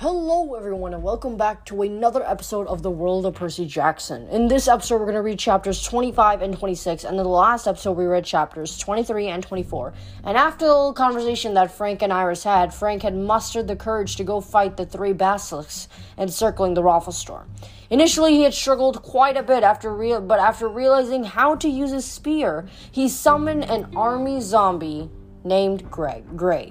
Hello, 0.00 0.54
everyone, 0.54 0.94
and 0.94 1.02
welcome 1.02 1.36
back 1.36 1.64
to 1.64 1.82
another 1.82 2.22
episode 2.22 2.68
of 2.68 2.84
The 2.84 2.90
World 2.90 3.26
of 3.26 3.34
Percy 3.34 3.66
Jackson. 3.66 4.28
In 4.28 4.46
this 4.46 4.68
episode, 4.68 5.00
we're 5.00 5.06
going 5.06 5.16
to 5.16 5.22
read 5.22 5.40
chapters 5.40 5.82
25 5.82 6.40
and 6.40 6.56
26, 6.56 7.02
and 7.02 7.16
in 7.16 7.24
the 7.24 7.28
last 7.28 7.66
episode, 7.66 7.94
we 7.94 8.04
read 8.04 8.24
chapters 8.24 8.78
23 8.78 9.26
and 9.26 9.42
24. 9.42 9.92
And 10.22 10.36
after 10.36 10.66
the 10.66 10.72
little 10.72 10.92
conversation 10.92 11.54
that 11.54 11.72
Frank 11.72 12.02
and 12.02 12.12
Iris 12.12 12.44
had, 12.44 12.72
Frank 12.72 13.02
had 13.02 13.16
mustered 13.16 13.66
the 13.66 13.74
courage 13.74 14.14
to 14.14 14.22
go 14.22 14.40
fight 14.40 14.76
the 14.76 14.86
three 14.86 15.12
basilisks 15.12 15.88
encircling 16.16 16.74
the 16.74 16.82
Raffle 16.84 17.12
store. 17.12 17.48
Initially, 17.90 18.34
he 18.34 18.44
had 18.44 18.54
struggled 18.54 19.02
quite 19.02 19.36
a 19.36 19.42
bit 19.42 19.64
after 19.64 19.92
real, 19.92 20.20
but 20.20 20.38
after 20.38 20.68
realizing 20.68 21.24
how 21.24 21.56
to 21.56 21.68
use 21.68 21.90
his 21.90 22.04
spear, 22.04 22.68
he 22.92 23.08
summoned 23.08 23.64
an 23.64 23.88
army 23.96 24.40
zombie 24.40 25.10
named 25.42 25.90
Greg 25.90 26.36
Gray 26.36 26.70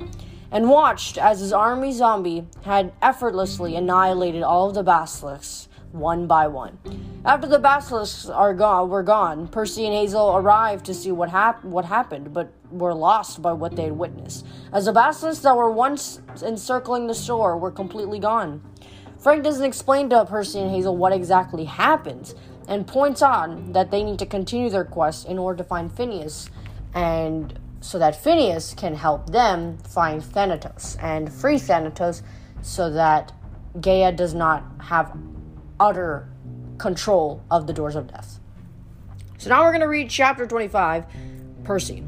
and 0.51 0.69
watched 0.69 1.17
as 1.17 1.39
his 1.39 1.53
army 1.53 1.91
zombie 1.91 2.47
had 2.63 2.93
effortlessly 3.01 3.75
annihilated 3.75 4.43
all 4.43 4.69
of 4.69 4.75
the 4.75 4.83
basilisks 4.83 5.67
one 5.91 6.27
by 6.27 6.47
one. 6.47 6.77
After 7.25 7.47
the 7.47 7.59
basilisks 7.59 8.27
are 8.27 8.53
gone, 8.53 8.89
were 8.89 9.03
gone, 9.03 9.47
Percy 9.47 9.85
and 9.85 9.93
Hazel 9.93 10.35
arrived 10.35 10.85
to 10.85 10.93
see 10.93 11.11
what, 11.11 11.29
hap- 11.29 11.63
what 11.63 11.85
happened, 11.85 12.33
but 12.33 12.51
were 12.69 12.93
lost 12.93 13.41
by 13.41 13.53
what 13.53 13.75
they 13.75 13.83
had 13.83 13.97
witnessed, 13.97 14.45
as 14.71 14.85
the 14.85 14.93
basilisks 14.93 15.43
that 15.43 15.55
were 15.55 15.71
once 15.71 16.21
encircling 16.43 17.07
the 17.07 17.13
store 17.13 17.57
were 17.57 17.71
completely 17.71 18.19
gone. 18.19 18.61
Frank 19.19 19.43
doesn't 19.43 19.65
explain 19.65 20.09
to 20.09 20.25
Percy 20.25 20.59
and 20.59 20.71
Hazel 20.71 20.95
what 20.95 21.13
exactly 21.13 21.65
happened, 21.65 22.33
and 22.67 22.85
points 22.85 23.21
out 23.21 23.73
that 23.73 23.91
they 23.91 24.03
need 24.03 24.19
to 24.19 24.25
continue 24.25 24.69
their 24.69 24.85
quest 24.85 25.27
in 25.27 25.39
order 25.39 25.57
to 25.57 25.63
find 25.63 25.91
Phineas 25.91 26.49
and 26.93 27.57
so 27.87 27.97
that 27.97 28.21
Phineas 28.21 28.73
can 28.73 28.93
help 28.95 29.29
them 29.29 29.77
find 29.77 30.21
Thanatos 30.21 30.97
and 30.99 31.31
free 31.31 31.57
Thanatos 31.57 32.21
so 32.61 32.89
that 32.89 33.31
Gaia 33.79 34.11
does 34.11 34.33
not 34.33 34.65
have 34.81 35.17
utter 35.79 36.27
control 36.77 37.41
of 37.49 37.65
the 37.65 37.71
doors 37.71 37.95
of 37.95 38.07
death. 38.07 38.41
So 39.37 39.49
now 39.49 39.63
we're 39.63 39.71
going 39.71 39.81
to 39.81 39.87
read 39.87 40.09
chapter 40.09 40.45
25 40.45 41.05
Percy. 41.63 42.03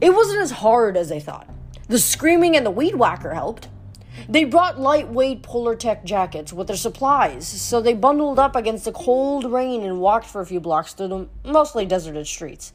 It 0.00 0.14
wasn't 0.14 0.40
as 0.40 0.50
hard 0.50 0.96
as 0.96 1.10
they 1.10 1.20
thought. 1.20 1.46
The 1.88 1.98
screaming 1.98 2.56
and 2.56 2.64
the 2.64 2.70
weed 2.70 2.94
whacker 2.94 3.34
helped. 3.34 3.68
They 4.30 4.44
brought 4.44 4.80
lightweight 4.80 5.42
Polartec 5.42 6.04
jackets 6.04 6.54
with 6.54 6.68
their 6.68 6.76
supplies, 6.76 7.46
so 7.46 7.82
they 7.82 7.92
bundled 7.92 8.38
up 8.38 8.56
against 8.56 8.86
the 8.86 8.92
cold 8.92 9.44
rain 9.44 9.82
and 9.82 10.00
walked 10.00 10.24
for 10.24 10.40
a 10.40 10.46
few 10.46 10.60
blocks 10.60 10.94
through 10.94 11.08
the 11.08 11.28
mostly 11.44 11.84
deserted 11.84 12.26
streets. 12.26 12.72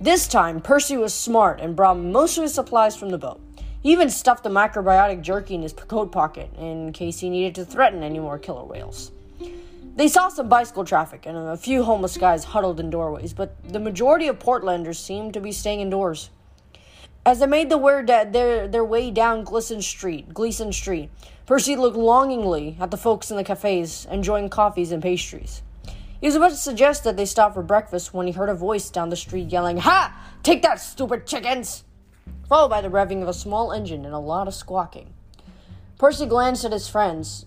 This 0.00 0.28
time, 0.28 0.60
Percy 0.60 0.96
was 0.96 1.12
smart 1.12 1.60
and 1.60 1.74
brought 1.74 1.98
most 1.98 2.38
of 2.38 2.42
his 2.42 2.54
supplies 2.54 2.94
from 2.94 3.10
the 3.10 3.18
boat. 3.18 3.40
He 3.82 3.90
even 3.90 4.10
stuffed 4.10 4.44
the 4.44 4.48
macrobiotic 4.48 5.22
jerky 5.22 5.56
in 5.56 5.62
his 5.62 5.72
coat 5.72 6.12
pocket 6.12 6.50
in 6.56 6.92
case 6.92 7.18
he 7.18 7.28
needed 7.28 7.56
to 7.56 7.64
threaten 7.64 8.04
any 8.04 8.20
more 8.20 8.38
killer 8.38 8.62
whales. 8.62 9.10
They 9.96 10.06
saw 10.06 10.28
some 10.28 10.48
bicycle 10.48 10.84
traffic 10.84 11.26
and 11.26 11.36
a 11.36 11.56
few 11.56 11.82
homeless 11.82 12.16
guys 12.16 12.44
huddled 12.44 12.78
in 12.78 12.90
doorways, 12.90 13.32
but 13.32 13.56
the 13.68 13.80
majority 13.80 14.28
of 14.28 14.38
Portlanders 14.38 14.98
seemed 15.00 15.34
to 15.34 15.40
be 15.40 15.50
staying 15.50 15.80
indoors. 15.80 16.30
As 17.26 17.40
they 17.40 17.46
made 17.46 17.68
the 17.68 17.78
their, 18.30 18.68
their 18.68 18.84
way 18.84 19.10
down 19.10 19.44
Glisan 19.44 19.82
Street, 19.82 20.32
Glisan 20.32 20.72
Street, 20.72 21.10
Percy 21.44 21.74
looked 21.74 21.96
longingly 21.96 22.76
at 22.78 22.92
the 22.92 22.96
folks 22.96 23.32
in 23.32 23.36
the 23.36 23.42
cafes 23.42 24.06
enjoying 24.08 24.48
coffees 24.48 24.92
and 24.92 25.02
pastries. 25.02 25.62
He 26.20 26.26
was 26.26 26.34
about 26.34 26.50
to 26.50 26.56
suggest 26.56 27.04
that 27.04 27.16
they 27.16 27.24
stop 27.24 27.54
for 27.54 27.62
breakfast 27.62 28.12
when 28.12 28.26
he 28.26 28.32
heard 28.32 28.48
a 28.48 28.54
voice 28.54 28.90
down 28.90 29.08
the 29.08 29.16
street 29.16 29.52
yelling, 29.52 29.78
Ha! 29.78 30.32
Take 30.42 30.62
that, 30.62 30.80
stupid 30.80 31.26
chickens! 31.26 31.84
Followed 32.48 32.70
by 32.70 32.80
the 32.80 32.88
revving 32.88 33.22
of 33.22 33.28
a 33.28 33.34
small 33.34 33.72
engine 33.72 34.04
and 34.04 34.14
a 34.14 34.18
lot 34.18 34.48
of 34.48 34.54
squawking. 34.54 35.14
Percy 35.98 36.26
glanced 36.26 36.64
at 36.64 36.72
his 36.72 36.88
friends. 36.88 37.46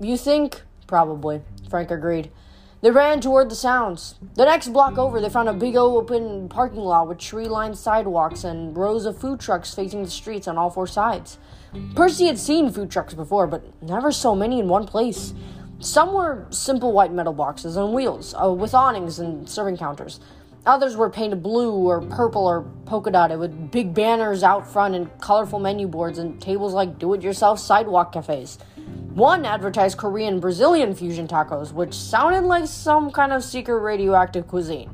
You 0.00 0.16
think? 0.16 0.62
Probably, 0.86 1.42
Frank 1.68 1.90
agreed. 1.90 2.30
They 2.80 2.90
ran 2.90 3.20
toward 3.20 3.50
the 3.50 3.56
sounds. 3.56 4.16
The 4.34 4.44
next 4.44 4.68
block 4.68 4.98
over, 4.98 5.20
they 5.20 5.30
found 5.30 5.48
a 5.48 5.54
big 5.54 5.74
open 5.76 6.48
parking 6.48 6.80
lot 6.80 7.08
with 7.08 7.18
tree 7.18 7.48
lined 7.48 7.76
sidewalks 7.78 8.44
and 8.44 8.76
rows 8.76 9.06
of 9.06 9.18
food 9.18 9.40
trucks 9.40 9.74
facing 9.74 10.04
the 10.04 10.10
streets 10.10 10.46
on 10.46 10.58
all 10.58 10.70
four 10.70 10.86
sides. 10.86 11.38
Percy 11.96 12.26
had 12.26 12.38
seen 12.38 12.70
food 12.70 12.90
trucks 12.90 13.14
before, 13.14 13.46
but 13.46 13.64
never 13.82 14.12
so 14.12 14.36
many 14.36 14.60
in 14.60 14.68
one 14.68 14.86
place. 14.86 15.32
Some 15.78 16.14
were 16.14 16.46
simple 16.50 16.92
white 16.92 17.12
metal 17.12 17.34
boxes 17.34 17.76
on 17.76 17.92
wheels, 17.92 18.34
uh, 18.34 18.50
with 18.50 18.74
awnings 18.74 19.18
and 19.18 19.48
serving 19.48 19.76
counters. 19.76 20.20
Others 20.64 20.96
were 20.96 21.10
painted 21.10 21.42
blue 21.42 21.72
or 21.72 22.00
purple 22.00 22.46
or 22.46 22.62
polka 22.86 23.10
dotted 23.10 23.38
with 23.38 23.70
big 23.70 23.94
banners 23.94 24.42
out 24.42 24.66
front 24.66 24.94
and 24.94 25.20
colorful 25.20 25.60
menu 25.60 25.86
boards 25.86 26.18
and 26.18 26.40
tables 26.40 26.72
like 26.72 26.98
do 26.98 27.12
it 27.14 27.22
yourself 27.22 27.60
sidewalk 27.60 28.12
cafes. 28.12 28.58
One 29.14 29.44
advertised 29.44 29.96
Korean 29.98 30.40
Brazilian 30.40 30.94
fusion 30.94 31.28
tacos, 31.28 31.72
which 31.72 31.94
sounded 31.94 32.42
like 32.42 32.66
some 32.66 33.10
kind 33.10 33.32
of 33.32 33.44
secret 33.44 33.78
radioactive 33.80 34.48
cuisine. 34.48 34.90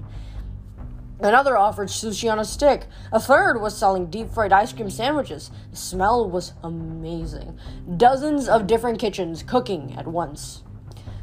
Another 1.20 1.56
offered 1.56 1.88
sushi 1.88 2.30
on 2.30 2.40
a 2.40 2.44
stick. 2.44 2.86
A 3.12 3.20
third 3.20 3.60
was 3.60 3.78
selling 3.78 4.10
deep 4.10 4.28
fried 4.28 4.52
ice 4.52 4.72
cream 4.72 4.90
sandwiches. 4.90 5.52
The 5.70 5.76
smell 5.76 6.28
was 6.28 6.52
amazing. 6.64 7.58
Dozens 7.96 8.48
of 8.48 8.66
different 8.66 8.98
kitchens 8.98 9.44
cooking 9.44 9.94
at 9.96 10.08
once. 10.08 10.64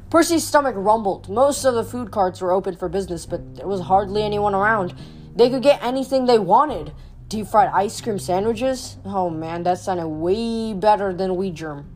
Percy's 0.09 0.45
stomach 0.45 0.73
rumbled. 0.75 1.29
Most 1.29 1.65
of 1.65 1.75
the 1.75 1.83
food 1.83 2.09
carts 2.09 2.41
were 2.41 2.51
open 2.51 2.75
for 2.75 2.89
business, 2.89 3.27
but 3.27 3.55
there 3.55 3.67
was 3.67 3.81
hardly 3.81 4.23
anyone 4.23 4.55
around. 4.55 4.95
They 5.35 5.49
could 5.49 5.61
get 5.61 5.83
anything 5.83 6.25
they 6.25 6.39
wanted. 6.39 6.93
Deep 7.27 7.45
fried 7.45 7.69
ice 7.71 8.01
cream 8.01 8.17
sandwiches? 8.17 8.97
Oh 9.05 9.29
man, 9.29 9.61
that 9.63 9.77
sounded 9.77 10.07
way 10.07 10.73
better 10.73 11.13
than 11.13 11.35
Wheat 11.35 11.53
Germ. 11.53 11.87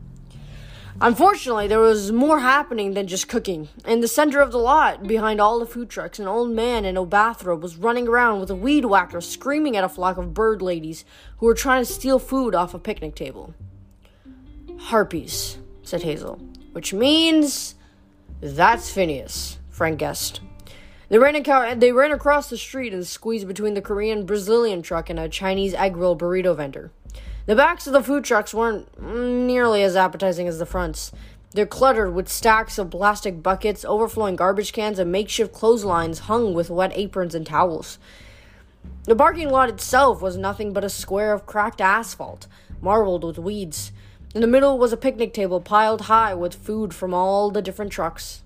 Unfortunately, 1.00 1.66
there 1.66 1.80
was 1.80 2.12
more 2.12 2.38
happening 2.38 2.94
than 2.94 3.08
just 3.08 3.28
cooking. 3.28 3.68
In 3.84 4.00
the 4.00 4.06
center 4.06 4.40
of 4.40 4.52
the 4.52 4.58
lot, 4.58 5.08
behind 5.08 5.40
all 5.40 5.58
the 5.58 5.66
food 5.66 5.90
trucks, 5.90 6.20
an 6.20 6.28
old 6.28 6.50
man 6.50 6.84
in 6.84 6.96
a 6.96 7.04
bathrobe 7.04 7.64
was 7.64 7.76
running 7.76 8.06
around 8.06 8.38
with 8.38 8.48
a 8.48 8.54
weed 8.54 8.84
whacker 8.84 9.20
screaming 9.20 9.76
at 9.76 9.82
a 9.82 9.88
flock 9.88 10.18
of 10.18 10.32
bird 10.32 10.62
ladies 10.62 11.04
who 11.38 11.46
were 11.46 11.54
trying 11.54 11.84
to 11.84 11.92
steal 11.92 12.20
food 12.20 12.54
off 12.54 12.74
a 12.74 12.78
picnic 12.78 13.16
table. 13.16 13.54
Harpies, 14.78 15.58
said 15.82 16.04
Hazel, 16.04 16.36
which 16.70 16.94
means 16.94 17.73
that's 18.44 18.90
Phineas, 18.90 19.58
Frank 19.70 19.98
guessed. 19.98 20.40
They 21.08 21.18
ran, 21.18 21.34
ac- 21.34 21.76
they 21.76 21.92
ran 21.92 22.12
across 22.12 22.50
the 22.50 22.58
street 22.58 22.92
and 22.92 23.06
squeezed 23.06 23.48
between 23.48 23.72
the 23.72 23.80
Korean 23.80 24.26
Brazilian 24.26 24.82
truck 24.82 25.08
and 25.08 25.18
a 25.18 25.30
Chinese 25.30 25.72
egg 25.72 25.96
roll 25.96 26.14
burrito 26.14 26.54
vendor. 26.54 26.90
The 27.46 27.56
backs 27.56 27.86
of 27.86 27.94
the 27.94 28.02
food 28.02 28.24
trucks 28.24 28.52
weren't 28.52 29.00
nearly 29.00 29.82
as 29.82 29.96
appetizing 29.96 30.46
as 30.46 30.58
the 30.58 30.66
fronts. 30.66 31.10
They're 31.52 31.64
cluttered 31.64 32.14
with 32.14 32.28
stacks 32.28 32.76
of 32.76 32.90
plastic 32.90 33.42
buckets, 33.42 33.84
overflowing 33.84 34.36
garbage 34.36 34.74
cans, 34.74 34.98
and 34.98 35.10
makeshift 35.10 35.54
clotheslines 35.54 36.20
hung 36.20 36.52
with 36.52 36.68
wet 36.68 36.92
aprons 36.94 37.34
and 37.34 37.46
towels. 37.46 37.98
The 39.04 39.16
parking 39.16 39.48
lot 39.48 39.70
itself 39.70 40.20
was 40.20 40.36
nothing 40.36 40.74
but 40.74 40.84
a 40.84 40.90
square 40.90 41.32
of 41.32 41.46
cracked 41.46 41.80
asphalt, 41.80 42.46
marbled 42.82 43.24
with 43.24 43.38
weeds. 43.38 43.92
In 44.34 44.40
the 44.40 44.48
middle 44.48 44.78
was 44.78 44.92
a 44.92 44.96
picnic 44.96 45.32
table 45.32 45.60
piled 45.60 46.02
high 46.02 46.34
with 46.34 46.56
food 46.56 46.92
from 46.92 47.14
all 47.14 47.52
the 47.52 47.62
different 47.62 47.92
trucks. 47.92 48.42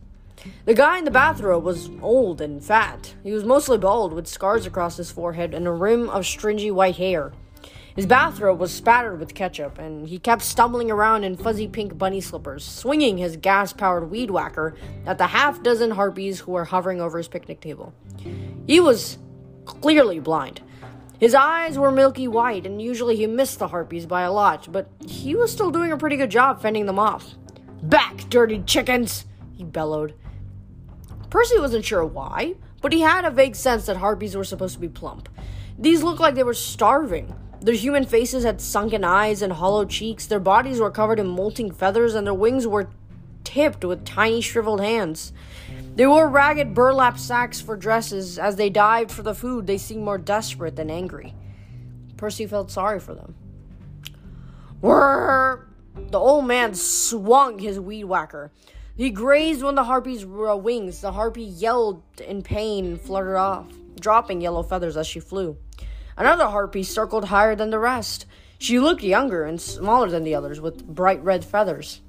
The 0.66 0.75
guy 0.75 0.99
in 0.99 1.06
the 1.06 1.10
bathrobe 1.10 1.65
was 1.65 1.88
old 2.03 2.43
and 2.43 2.62
fat. 2.62 3.15
He 3.22 3.32
was 3.32 3.43
mostly 3.43 3.78
bald, 3.78 4.12
with 4.12 4.27
scars 4.27 4.66
across 4.66 4.98
his 4.98 5.10
forehead 5.10 5.54
and 5.54 5.66
a 5.66 5.72
rim 5.72 6.10
of 6.10 6.27
stringy 6.27 6.71
white 6.71 6.97
hair. 6.97 7.32
His 7.97 8.04
bathrobe 8.04 8.60
was 8.60 8.71
spattered 8.71 9.19
with 9.19 9.34
ketchup, 9.34 9.78
and 9.78 10.06
he 10.06 10.19
kept 10.19 10.43
stumbling 10.43 10.91
around 10.91 11.25
in 11.25 11.38
fuzzy 11.38 11.66
pink 11.66 11.97
bunny 11.97 12.21
slippers, 12.21 12.65
swinging 12.65 13.16
his 13.16 13.38
gas 13.38 13.72
powered 13.72 14.10
weed 14.10 14.31
whacker 14.31 14.77
at 15.06 15.16
the 15.16 15.28
half 15.28 15.62
dozen 15.62 15.93
harpies 15.93 16.41
who 16.41 16.53
were 16.53 16.66
hovering 16.66 17.00
over 17.00 17.16
his 17.16 17.28
picnic 17.28 17.60
table. 17.62 17.94
He 18.66 18.78
was 18.78 19.16
clearly 19.65 20.21
blind. 20.21 20.60
His 21.18 21.34
eyes 21.34 21.76
were 21.76 21.90
milky 21.90 22.28
white, 22.28 22.64
and 22.64 22.80
usually 22.80 23.16
he 23.16 23.26
missed 23.26 23.58
the 23.58 23.68
harpies 23.68 24.06
by 24.06 24.22
a 24.22 24.32
lot, 24.32 24.68
but 24.70 24.88
he 25.04 25.34
was 25.34 25.50
still 25.50 25.72
doing 25.72 25.91
a 25.91 25.97
pretty 25.97 26.16
good 26.16 26.30
job 26.30 26.62
fending 26.62 26.86
them 26.86 26.98
off. 26.98 27.34
Back, 27.82 28.28
dirty 28.28 28.62
chickens! 28.65 29.24
he 29.56 29.65
bellowed. 29.65 30.15
Percy 31.28 31.59
wasn't 31.59 31.84
sure 31.84 32.04
why, 32.04 32.54
but 32.80 32.92
he 32.92 33.00
had 33.00 33.24
a 33.24 33.30
vague 33.30 33.56
sense 33.56 33.86
that 33.86 33.97
harpies 33.97 34.36
were 34.36 34.44
supposed 34.44 34.74
to 34.74 34.80
be 34.80 34.88
plump. 34.88 35.28
These 35.76 36.04
looked 36.04 36.20
like 36.20 36.36
they 36.36 36.44
were 36.44 36.54
starving. 36.54 37.34
Their 37.60 37.74
human 37.74 38.06
faces 38.06 38.44
had 38.44 38.60
sunken 38.60 39.03
eyes 39.03 39.42
and 39.42 39.53
hollow 39.53 39.84
cheeks, 39.84 40.26
their 40.26 40.38
bodies 40.38 40.80
were 40.80 40.91
covered 40.91 41.18
in 41.18 41.26
molting 41.26 41.72
feathers, 41.72 42.14
and 42.14 42.24
their 42.24 42.34
wings 42.34 42.66
were 42.66 42.91
tipped 43.42 43.84
with 43.84 44.04
tiny 44.04 44.41
shriveled 44.41 44.80
hands. 44.80 45.32
They 45.98 46.06
wore 46.06 46.28
ragged 46.28 46.74
burlap 46.74 47.18
sacks 47.18 47.60
for 47.60 47.77
dresses. 47.77 48.39
As 48.39 48.54
they 48.54 48.71
dived 48.71 49.10
for 49.10 49.22
the 49.22 49.34
food, 49.34 49.66
they 49.66 49.78
seemed 49.78 50.04
more 50.04 50.16
desperate 50.16 50.77
than 50.77 50.91
angry. 50.91 51.34
Percy 52.16 52.47
felt 52.47 52.71
sorry 52.71 53.00
for 53.00 53.16
them. 53.16 53.34
Whirr! 54.80 55.66
The 55.97 56.18
old 56.21 56.47
man 56.47 56.74
swung 56.74 57.59
his 57.59 57.80
weed 57.80 58.04
whacker. 58.04 58.53
He 58.97 59.10
grazed 59.10 59.60
one 59.60 59.71
of 59.71 59.83
the 59.83 59.91
harpy's 59.91 60.24
wings. 60.24 61.00
The 61.00 61.10
harpy 61.10 61.42
yelled 61.42 62.04
in 62.24 62.42
pain 62.42 62.86
and 62.86 63.00
fluttered 63.00 63.36
off, 63.36 63.66
dropping 63.98 64.41
yellow 64.41 64.62
feathers 64.62 64.97
as 64.97 65.09
she 65.09 65.18
flew. 65.18 65.56
Another 66.16 66.47
harpy 66.47 66.84
circled 66.84 67.24
higher 67.24 67.56
than 67.56 67.71
the 67.71 67.80
rest. 67.80 68.24
She 68.60 68.78
looked 68.78 69.03
younger 69.03 69.42
and 69.42 69.60
smaller 69.60 70.09
than 70.09 70.22
the 70.22 70.36
others, 70.36 70.60
with 70.60 70.86
bright 70.86 71.24
red 71.24 71.45
feathers. 71.45 72.03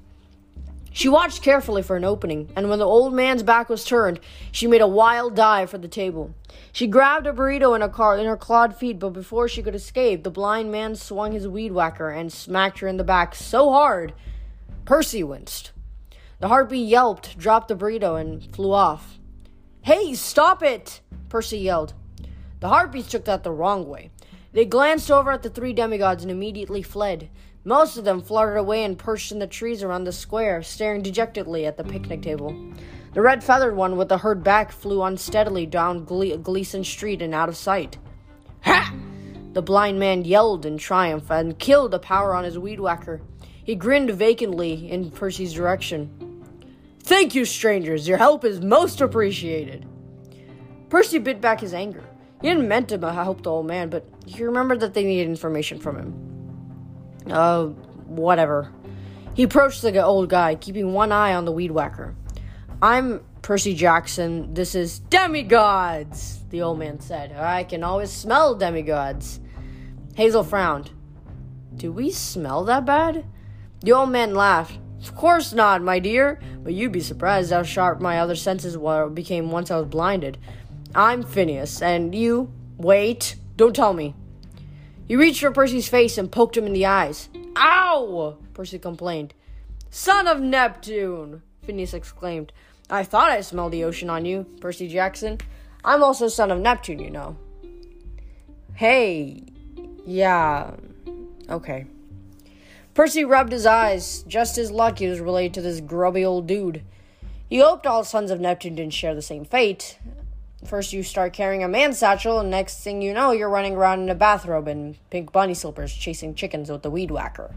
She 0.92 1.08
watched 1.08 1.42
carefully 1.42 1.82
for 1.82 1.96
an 1.96 2.04
opening, 2.04 2.50
and 2.56 2.68
when 2.68 2.80
the 2.80 2.84
old 2.84 3.14
man's 3.14 3.44
back 3.44 3.68
was 3.68 3.84
turned, 3.84 4.18
she 4.50 4.66
made 4.66 4.80
a 4.80 4.88
wild 4.88 5.36
dive 5.36 5.70
for 5.70 5.78
the 5.78 5.88
table. 5.88 6.34
She 6.72 6.88
grabbed 6.88 7.26
a 7.26 7.32
burrito 7.32 7.74
in 7.74 7.80
her 7.80 7.88
car 7.88 8.18
in 8.18 8.26
her 8.26 8.36
clawed 8.36 8.76
feet, 8.76 8.98
but 8.98 9.10
before 9.10 9.48
she 9.48 9.62
could 9.62 9.74
escape, 9.74 10.24
the 10.24 10.30
blind 10.30 10.72
man 10.72 10.96
swung 10.96 11.32
his 11.32 11.46
weed 11.46 11.72
whacker 11.72 12.10
and 12.10 12.32
smacked 12.32 12.80
her 12.80 12.88
in 12.88 12.96
the 12.96 13.04
back 13.04 13.34
so 13.34 13.70
hard, 13.70 14.12
Percy 14.84 15.22
winced. 15.22 15.70
The 16.40 16.48
harpy 16.48 16.80
yelped, 16.80 17.38
dropped 17.38 17.68
the 17.68 17.76
burrito, 17.76 18.20
and 18.20 18.52
flew 18.54 18.72
off. 18.72 19.18
Hey, 19.82 20.14
stop 20.14 20.62
it! 20.62 21.00
Percy 21.28 21.58
yelled. 21.58 21.94
The 22.58 22.68
harpies 22.68 23.08
took 23.08 23.24
that 23.26 23.44
the 23.44 23.52
wrong 23.52 23.88
way. 23.88 24.10
They 24.52 24.64
glanced 24.64 25.10
over 25.10 25.30
at 25.30 25.42
the 25.42 25.50
three 25.50 25.72
demigods 25.72 26.22
and 26.22 26.30
immediately 26.30 26.82
fled. 26.82 27.30
Most 27.64 27.98
of 27.98 28.04
them 28.04 28.22
fluttered 28.22 28.56
away 28.56 28.84
and 28.84 28.98
perched 28.98 29.32
in 29.32 29.38
the 29.38 29.46
trees 29.46 29.82
around 29.82 30.04
the 30.04 30.12
square, 30.12 30.62
staring 30.62 31.02
dejectedly 31.02 31.66
at 31.66 31.76
the 31.76 31.84
picnic 31.84 32.22
table. 32.22 32.56
The 33.12 33.20
red 33.20 33.44
feathered 33.44 33.76
one 33.76 33.96
with 33.96 34.08
the 34.08 34.18
hurt 34.18 34.42
back 34.42 34.72
flew 34.72 35.02
unsteadily 35.02 35.66
down 35.66 36.04
Gle- 36.04 36.38
Glisan 36.38 36.84
Street 36.84 37.20
and 37.20 37.34
out 37.34 37.50
of 37.50 37.56
sight. 37.56 37.98
Ha! 38.62 38.94
The 39.52 39.62
blind 39.62 39.98
man 39.98 40.24
yelled 40.24 40.64
in 40.64 40.78
triumph 40.78 41.30
and 41.30 41.58
killed 41.58 41.90
the 41.90 41.98
power 41.98 42.34
on 42.34 42.44
his 42.44 42.58
weed 42.58 42.80
whacker. 42.80 43.20
He 43.62 43.74
grinned 43.74 44.10
vacantly 44.10 44.90
in 44.90 45.10
Percy's 45.10 45.52
direction. 45.52 46.44
Thank 47.00 47.34
you, 47.34 47.44
strangers. 47.44 48.08
Your 48.08 48.18
help 48.18 48.44
is 48.44 48.60
most 48.60 49.00
appreciated. 49.00 49.86
Percy 50.88 51.18
bit 51.18 51.40
back 51.40 51.60
his 51.60 51.74
anger. 51.74 52.04
He 52.40 52.48
didn't 52.48 52.68
meant 52.68 52.88
to 52.88 53.12
help 53.12 53.42
the 53.42 53.50
old 53.50 53.66
man, 53.66 53.90
but 53.90 54.08
he 54.24 54.44
remembered 54.44 54.80
that 54.80 54.94
they 54.94 55.04
needed 55.04 55.28
information 55.28 55.78
from 55.78 55.96
him. 55.96 56.29
Uh, 57.28 57.66
whatever. 58.06 58.72
He 59.34 59.42
approached 59.42 59.82
the 59.82 60.04
old 60.04 60.28
guy, 60.28 60.54
keeping 60.54 60.92
one 60.92 61.12
eye 61.12 61.34
on 61.34 61.44
the 61.44 61.52
weed 61.52 61.70
whacker. 61.70 62.14
I'm 62.82 63.20
Percy 63.42 63.74
Jackson. 63.74 64.54
This 64.54 64.74
is 64.74 64.98
demigods, 64.98 66.40
the 66.50 66.62
old 66.62 66.78
man 66.78 67.00
said. 67.00 67.32
I 67.32 67.64
can 67.64 67.84
always 67.84 68.10
smell 68.10 68.54
demigods. 68.54 69.40
Hazel 70.16 70.44
frowned. 70.44 70.90
Do 71.76 71.92
we 71.92 72.10
smell 72.10 72.64
that 72.64 72.84
bad? 72.84 73.24
The 73.80 73.92
old 73.92 74.10
man 74.10 74.34
laughed. 74.34 74.78
Of 75.02 75.14
course 75.14 75.54
not, 75.54 75.82
my 75.82 75.98
dear, 75.98 76.40
but 76.62 76.74
you'd 76.74 76.92
be 76.92 77.00
surprised 77.00 77.52
how 77.52 77.62
sharp 77.62 78.00
my 78.00 78.18
other 78.18 78.36
senses 78.36 78.76
became 79.14 79.50
once 79.50 79.70
I 79.70 79.78
was 79.78 79.86
blinded. 79.86 80.36
I'm 80.94 81.22
Phineas, 81.22 81.80
and 81.80 82.14
you. 82.14 82.52
Wait, 82.76 83.36
don't 83.56 83.74
tell 83.74 83.94
me. 83.94 84.14
He 85.10 85.16
reached 85.16 85.40
for 85.40 85.50
Percy's 85.50 85.88
face 85.88 86.18
and 86.18 86.30
poked 86.30 86.56
him 86.56 86.66
in 86.66 86.72
the 86.72 86.86
eyes. 86.86 87.28
Ow! 87.56 88.36
Percy 88.54 88.78
complained. 88.78 89.34
Son 89.90 90.28
of 90.28 90.40
Neptune! 90.40 91.42
Phineas 91.64 91.94
exclaimed. 91.94 92.52
I 92.88 93.02
thought 93.02 93.32
I 93.32 93.40
smelled 93.40 93.72
the 93.72 93.82
ocean 93.82 94.08
on 94.08 94.24
you, 94.24 94.46
Percy 94.60 94.86
Jackson. 94.86 95.38
I'm 95.84 96.04
also 96.04 96.28
son 96.28 96.52
of 96.52 96.60
Neptune, 96.60 97.00
you 97.00 97.10
know. 97.10 97.36
Hey, 98.74 99.42
yeah, 100.06 100.76
okay. 101.48 101.86
Percy 102.94 103.24
rubbed 103.24 103.50
his 103.50 103.66
eyes. 103.66 104.22
Just 104.28 104.58
as 104.58 104.70
lucky 104.70 105.06
he 105.06 105.10
was 105.10 105.18
related 105.18 105.54
to 105.54 105.60
this 105.60 105.80
grubby 105.80 106.24
old 106.24 106.46
dude. 106.46 106.84
He 107.48 107.58
hoped 107.58 107.84
all 107.84 108.04
sons 108.04 108.30
of 108.30 108.38
Neptune 108.38 108.76
didn't 108.76 108.94
share 108.94 109.16
the 109.16 109.22
same 109.22 109.44
fate. 109.44 109.98
First, 110.64 110.92
you 110.92 111.02
start 111.02 111.32
carrying 111.32 111.64
a 111.64 111.68
man 111.68 111.94
satchel, 111.94 112.38
and 112.38 112.50
next 112.50 112.84
thing 112.84 113.00
you 113.00 113.14
know, 113.14 113.32
you're 113.32 113.48
running 113.48 113.74
around 113.74 114.00
in 114.00 114.10
a 114.10 114.14
bathrobe 114.14 114.68
and 114.68 114.96
pink 115.08 115.32
bunny 115.32 115.54
slippers 115.54 115.92
chasing 115.92 116.34
chickens 116.34 116.70
with 116.70 116.82
the 116.82 116.90
weed 116.90 117.10
whacker. 117.10 117.54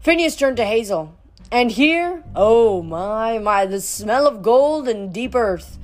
Phineas 0.00 0.34
turned 0.34 0.56
to 0.56 0.64
Hazel. 0.64 1.14
And 1.50 1.70
here, 1.70 2.24
oh 2.34 2.82
my, 2.82 3.38
my, 3.38 3.66
the 3.66 3.80
smell 3.80 4.26
of 4.26 4.42
gold 4.42 4.88
and 4.88 5.12
deep 5.12 5.34
earth. 5.34 5.78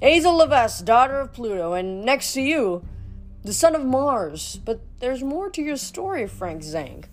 Hazel 0.00 0.34
Levesque, 0.34 0.84
daughter 0.84 1.18
of 1.18 1.32
Pluto, 1.32 1.72
and 1.72 2.04
next 2.04 2.34
to 2.34 2.42
you, 2.42 2.84
the 3.42 3.54
son 3.54 3.74
of 3.74 3.84
Mars. 3.84 4.60
But 4.62 4.80
there's 5.00 5.22
more 5.22 5.48
to 5.48 5.62
your 5.62 5.78
story, 5.78 6.26
Frank 6.26 6.62
Zhang. 6.62 7.04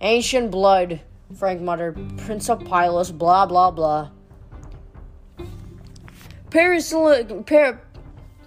Ancient 0.00 0.52
blood, 0.52 1.00
Frank 1.36 1.60
muttered. 1.60 1.98
Prince 2.18 2.48
of 2.48 2.64
Pylos, 2.64 3.10
blah, 3.10 3.46
blah, 3.46 3.72
blah. 3.72 4.10
Per- 6.50 7.80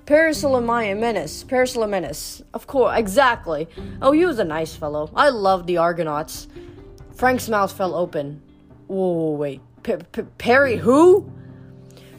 Perisolamenus. 0.06 1.46
Perisolamenus. 1.46 2.42
Of 2.54 2.68
course, 2.68 2.98
exactly. 2.98 3.68
Oh, 4.02 4.12
he 4.12 4.26
was 4.26 4.40
a 4.40 4.44
nice 4.44 4.76
fellow. 4.76 5.10
I 5.16 5.30
love 5.30 5.66
the 5.66 5.78
Argonauts. 5.78 6.48
Frank's 7.16 7.48
mouth 7.48 7.72
fell 7.72 7.96
open. 7.96 8.42
Whoa, 8.88 9.32
wait. 9.32 9.62
Perry 10.38 10.78
who? 10.78 11.32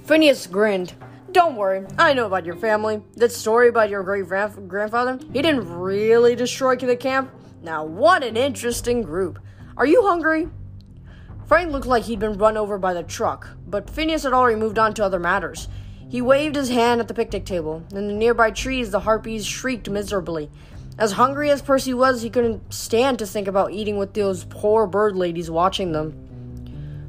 Phineas 0.05 0.47
grinned. 0.47 0.95
Don't 1.33 1.57
worry, 1.57 1.85
I 1.99 2.13
know 2.13 2.27
about 2.27 2.47
your 2.47 2.55
family. 2.55 3.03
That 3.17 3.33
story 3.33 3.69
about 3.69 3.91
your 3.91 4.05
great 4.05 4.29
grandfather, 4.29 5.19
he 5.33 5.43
didn't 5.43 5.69
really 5.69 6.37
destroy 6.37 6.77
the 6.77 6.95
camp. 6.95 7.33
Now, 7.61 7.85
what 7.85 8.23
an 8.23 8.37
interesting 8.37 9.03
group. 9.03 9.41
Are 9.77 9.87
you 9.87 10.07
hungry? 10.07 10.49
Frank 11.47 11.73
looked 11.73 11.87
like 11.87 12.05
he'd 12.05 12.21
been 12.21 12.39
run 12.39 12.57
over 12.57 12.79
by 12.79 12.95
the 12.95 13.03
truck, 13.03 13.49
but 13.75 13.91
Phineas 13.91 14.23
had 14.23 14.33
already 14.33 14.55
moved 14.55 14.79
on 14.79 14.95
to 14.95 15.05
other 15.05 15.19
matters. 15.19 15.67
He 16.09 16.23
waved 16.23 16.55
his 16.55 16.69
hand 16.69 17.01
at 17.01 17.09
the 17.09 17.15
picnic 17.15 17.45
table. 17.45 17.83
In 17.91 18.07
the 18.07 18.15
nearby 18.15 18.53
trees, 18.53 18.93
the 18.93 19.01
harpies 19.01 19.45
shrieked 19.45 19.91
miserably. 19.91 20.49
As 20.97 21.11
hungry 21.11 21.51
as 21.51 21.61
Percy 21.61 21.93
was, 21.93 22.23
he 22.23 22.31
couldn't 22.31 22.73
stand 22.73 23.19
to 23.19 23.27
think 23.27 23.49
about 23.49 23.73
eating 23.73 23.97
with 23.99 24.15
those 24.15 24.45
poor 24.45 24.87
bird 24.87 25.17
ladies 25.17 25.51
watching 25.51 25.91
them. 25.91 26.15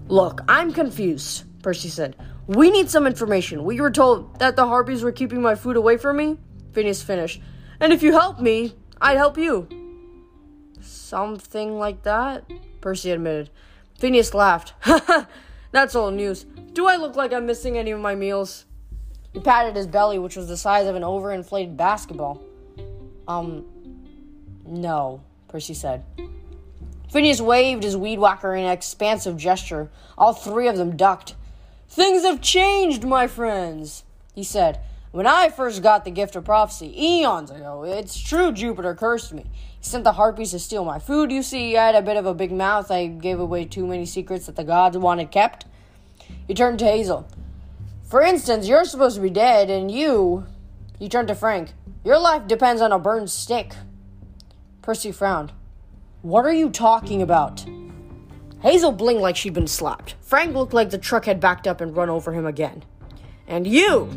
Look, 0.07 0.41
I'm 0.47 0.73
confused, 0.73 1.43
Percy 1.61 1.87
said. 1.87 2.15
We 2.47 2.71
need 2.71 2.89
some 2.89 3.05
information. 3.05 3.63
We 3.63 3.79
were 3.79 3.91
told 3.91 4.39
that 4.39 4.55
the 4.55 4.65
harpies 4.65 5.03
were 5.03 5.11
keeping 5.11 5.43
my 5.43 5.53
food 5.53 5.77
away 5.77 5.97
from 5.97 6.17
me. 6.17 6.39
Phineas 6.71 7.03
finished. 7.03 7.41
And 7.79 7.93
if 7.93 8.01
you 8.01 8.11
help 8.11 8.39
me, 8.39 8.73
I'd 8.99 9.17
help 9.17 9.37
you. 9.37 9.67
Something 10.81 11.77
like 11.77 12.01
that, 12.01 12.49
Percy 12.81 13.11
admitted. 13.11 13.51
Phineas 13.99 14.33
laughed. 14.33 14.73
That's 15.75 15.93
old 15.93 16.13
news. 16.13 16.45
Do 16.75 16.87
I 16.87 16.97
look 16.97 17.15
like 17.15 17.31
I'm 17.31 17.45
missing 17.45 17.77
any 17.77 17.91
of 17.91 18.01
my 18.01 18.15
meals? 18.15 18.65
He 19.31 19.39
patted 19.39 19.77
his 19.77 19.87
belly, 19.87 20.19
which 20.19 20.35
was 20.35 20.49
the 20.49 20.57
size 20.57 20.87
of 20.87 20.97
an 20.97 21.03
overinflated 21.03 21.77
basketball. 21.77 22.43
Um, 23.29 23.65
no, 24.65 25.23
Percy 25.47 25.73
said. 25.73 26.03
Phineas 27.09 27.39
waved 27.39 27.83
his 27.83 27.95
weed 27.95 28.19
whacker 28.19 28.53
in 28.53 28.65
an 28.65 28.71
expansive 28.71 29.37
gesture. 29.37 29.89
All 30.17 30.33
three 30.33 30.67
of 30.67 30.75
them 30.75 30.97
ducked. 30.97 31.35
Things 31.87 32.23
have 32.23 32.41
changed, 32.41 33.05
my 33.05 33.25
friends, 33.25 34.03
he 34.33 34.43
said. 34.43 34.81
When 35.11 35.25
I 35.25 35.47
first 35.47 35.81
got 35.81 36.03
the 36.03 36.11
gift 36.11 36.35
of 36.35 36.43
prophecy, 36.43 36.93
eons 37.01 37.51
ago, 37.51 37.85
it's 37.85 38.19
true 38.19 38.51
Jupiter 38.51 38.93
cursed 38.95 39.33
me. 39.33 39.45
He 39.79 39.85
sent 39.89 40.03
the 40.03 40.11
harpies 40.11 40.51
to 40.51 40.59
steal 40.59 40.83
my 40.83 40.99
food. 40.99 41.31
You 41.31 41.41
see, 41.41 41.77
I 41.77 41.85
had 41.85 41.95
a 41.95 42.01
bit 42.01 42.17
of 42.17 42.25
a 42.25 42.33
big 42.33 42.51
mouth. 42.51 42.91
I 42.91 43.07
gave 43.07 43.39
away 43.39 43.63
too 43.63 43.87
many 43.87 44.05
secrets 44.05 44.47
that 44.47 44.57
the 44.57 44.65
gods 44.65 44.97
wanted 44.97 45.31
kept. 45.31 45.67
He 46.47 46.53
turned 46.53 46.79
to 46.79 46.85
Hazel. 46.85 47.27
For 48.03 48.21
instance, 48.21 48.67
you're 48.67 48.85
supposed 48.85 49.15
to 49.15 49.21
be 49.21 49.29
dead, 49.29 49.69
and 49.69 49.89
you. 49.89 50.45
He 50.99 51.09
turned 51.09 51.27
to 51.29 51.35
Frank. 51.35 51.73
Your 52.03 52.19
life 52.19 52.47
depends 52.47 52.81
on 52.81 52.91
a 52.91 52.99
burned 52.99 53.29
stick. 53.29 53.73
Percy 54.81 55.11
frowned. 55.11 55.51
What 56.21 56.45
are 56.45 56.53
you 56.53 56.69
talking 56.69 57.21
about? 57.21 57.65
Hazel 58.61 58.91
blinked 58.91 59.21
like 59.21 59.35
she'd 59.35 59.53
been 59.53 59.67
slapped. 59.67 60.15
Frank 60.21 60.55
looked 60.55 60.73
like 60.73 60.89
the 60.89 60.97
truck 60.97 61.25
had 61.25 61.39
backed 61.39 61.67
up 61.67 61.81
and 61.81 61.95
run 61.95 62.09
over 62.09 62.31
him 62.33 62.45
again. 62.45 62.83
And 63.47 63.67
you! 63.67 64.09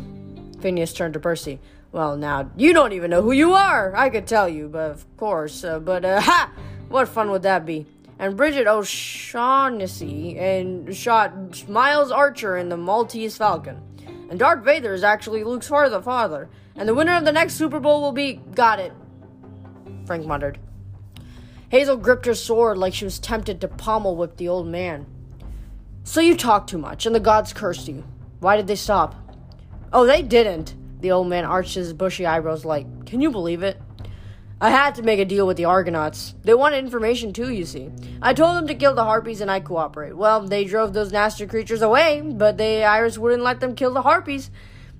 Phineas 0.59 0.93
turned 0.93 1.13
to 1.13 1.19
Percy. 1.19 1.59
Well, 1.91 2.17
now, 2.17 2.51
you 2.55 2.73
don't 2.73 2.93
even 2.93 3.09
know 3.09 3.21
who 3.21 3.31
you 3.31 3.53
are! 3.53 3.95
I 3.95 4.09
could 4.09 4.27
tell 4.27 4.47
you, 4.47 4.67
but 4.67 4.91
of 4.91 5.17
course. 5.17 5.63
Uh, 5.63 5.79
but, 5.79 6.05
uh, 6.05 6.21
ha! 6.23 6.51
What 6.87 7.07
fun 7.07 7.31
would 7.31 7.43
that 7.43 7.65
be? 7.65 7.85
And 8.19 8.35
Brigid 8.35 8.67
O'Shaughnessy 8.67 10.37
and 10.37 10.93
shot 10.95 11.67
Miles 11.69 12.11
Archer 12.11 12.57
in 12.57 12.67
the 12.67 12.75
Maltese 12.75 13.37
Falcon. 13.37 13.81
And 14.29 14.37
Darth 14.37 14.63
Vader 14.63 14.93
is 14.93 15.03
actually 15.03 15.43
Luke's 15.45 15.69
father, 15.69 16.01
father. 16.01 16.49
And 16.75 16.87
the 16.87 16.93
winner 16.93 17.15
of 17.15 17.23
the 17.23 17.31
next 17.31 17.55
Super 17.55 17.79
Bowl 17.79 18.01
will 18.01 18.11
be. 18.11 18.41
Got 18.53 18.79
it. 18.79 18.93
Frank 20.05 20.25
muttered. 20.25 20.59
Hazel 21.69 21.97
gripped 21.97 22.25
her 22.25 22.35
sword 22.35 22.77
like 22.77 22.93
she 22.93 23.05
was 23.05 23.19
tempted 23.19 23.61
to 23.61 23.67
pommel 23.67 24.15
whip 24.15 24.37
the 24.37 24.49
old 24.49 24.67
man. 24.67 25.05
So 26.03 26.19
you 26.19 26.35
talk 26.35 26.67
too 26.67 26.77
much, 26.77 27.05
and 27.05 27.15
the 27.15 27.19
gods 27.19 27.53
cursed 27.53 27.87
you. 27.87 28.03
Why 28.39 28.57
did 28.57 28.67
they 28.67 28.75
stop? 28.75 29.15
Oh, 29.93 30.05
they 30.05 30.21
didn't. 30.21 30.75
The 31.01 31.11
old 31.11 31.27
man 31.27 31.45
arched 31.45 31.75
his 31.75 31.93
bushy 31.93 32.25
eyebrows 32.25 32.65
like, 32.65 33.05
Can 33.05 33.21
you 33.21 33.31
believe 33.31 33.63
it? 33.63 33.79
I 34.61 34.71
had 34.71 34.95
to 34.95 35.03
make 35.03 35.19
a 35.19 35.25
deal 35.25 35.47
with 35.47 35.55
the 35.55 35.65
Argonauts. 35.65 36.35
They 36.43 36.53
wanted 36.53 36.83
information 36.83 37.31
too, 37.31 37.51
you 37.51 37.65
see. 37.65 37.89
I 38.21 38.33
told 38.33 38.57
them 38.57 38.67
to 38.67 38.75
kill 38.75 38.93
the 38.93 39.05
Harpies 39.05 39.39
and 39.39 39.49
I'd 39.49 39.63
cooperate. 39.63 40.17
Well, 40.17 40.41
they 40.41 40.65
drove 40.65 40.91
those 40.91 41.13
nasty 41.13 41.47
creatures 41.47 41.81
away, 41.81 42.21
but 42.21 42.57
the 42.57 42.83
Iris 42.83 43.17
wouldn't 43.17 43.43
let 43.43 43.61
them 43.61 43.73
kill 43.73 43.93
the 43.93 44.01
Harpies. 44.01 44.51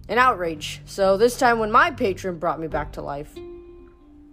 An 0.07 0.17
outrage. 0.17 0.81
So 0.85 1.17
this 1.17 1.37
time 1.37 1.59
when 1.59 1.71
my 1.71 1.91
patron 1.91 2.39
brought 2.39 2.59
me 2.59 2.67
back 2.67 2.93
to 2.93 3.01
life. 3.01 3.37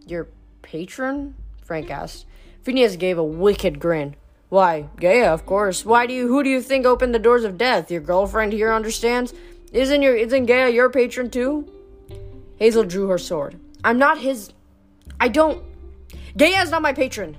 Your 0.06 0.28
patron? 0.62 1.34
Frank 1.60 1.90
asked. 1.90 2.24
Phineas 2.62 2.94
gave 2.94 3.18
a 3.18 3.24
wicked 3.24 3.80
grin. 3.80 4.14
Why, 4.48 4.88
Gaia, 4.96 5.32
of 5.32 5.44
course. 5.44 5.84
Why 5.84 6.06
do 6.06 6.14
you 6.14 6.28
who 6.28 6.44
do 6.44 6.48
you 6.48 6.62
think 6.62 6.86
opened 6.86 7.12
the 7.12 7.18
doors 7.18 7.42
of 7.42 7.58
death? 7.58 7.90
Your 7.90 8.00
girlfriend 8.00 8.52
here 8.52 8.72
understands? 8.72 9.34
Isn't 9.72 10.02
your 10.02 10.14
isn't 10.14 10.46
Gaia 10.46 10.70
your 10.70 10.88
patron 10.88 11.30
too? 11.30 11.68
Hazel 12.56 12.84
drew 12.84 13.08
her 13.08 13.18
sword. 13.18 13.58
I'm 13.82 13.98
not 13.98 14.18
his 14.18 14.52
I 15.20 15.28
don't 15.28 15.64
Gaia 16.36 16.62
is 16.62 16.70
not 16.70 16.82
my 16.82 16.92
patron. 16.92 17.36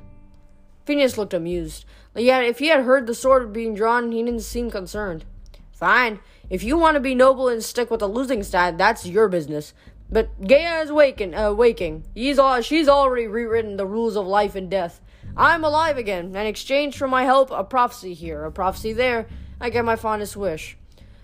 Phineas 0.86 1.18
looked 1.18 1.34
amused. 1.34 1.86
Yet 2.16 2.44
if 2.44 2.60
he 2.60 2.68
had 2.68 2.84
heard 2.84 3.06
the 3.06 3.14
sword 3.14 3.54
being 3.54 3.76
drawn, 3.76 4.12
he 4.12 4.24
didn't 4.24 4.42
seem 4.42 4.72
concerned. 4.72 5.26
Fine. 5.72 6.20
If 6.50 6.64
you 6.64 6.78
want 6.78 6.96
to 6.96 7.00
be 7.00 7.14
noble 7.14 7.50
and 7.50 7.64
stick 7.64 7.92
with 7.92 8.00
the 8.00 8.08
losing 8.08 8.42
side, 8.42 8.78
that's 8.78 9.06
your 9.06 9.28
business. 9.28 9.74
But 10.10 10.48
Gaia 10.48 10.82
is 10.82 10.92
waking. 10.92 11.36
Uh, 11.36 11.54
waking. 11.54 12.06
He's 12.16 12.40
all. 12.40 12.62
She's 12.62 12.88
already 12.88 13.28
rewritten 13.28 13.78
the 13.78 13.86
rules 13.86 14.16
of 14.16 14.26
life 14.26 14.56
and 14.56 14.72
death. 14.72 15.02
I'm 15.36 15.64
alive 15.64 15.98
again. 15.98 16.36
In 16.36 16.48
exchange 16.48 16.98
for 16.98 17.08
my 17.08 17.26
help, 17.26 17.52
a 17.52 17.64
prophecy 17.64 18.14
here, 18.14 18.46
a 18.46 18.52
prophecy 18.52 18.94
there. 18.94 19.28
I 19.62 19.70
get 19.70 19.86
my 19.86 19.96
fondest 19.96 20.36
wish. 20.36 20.78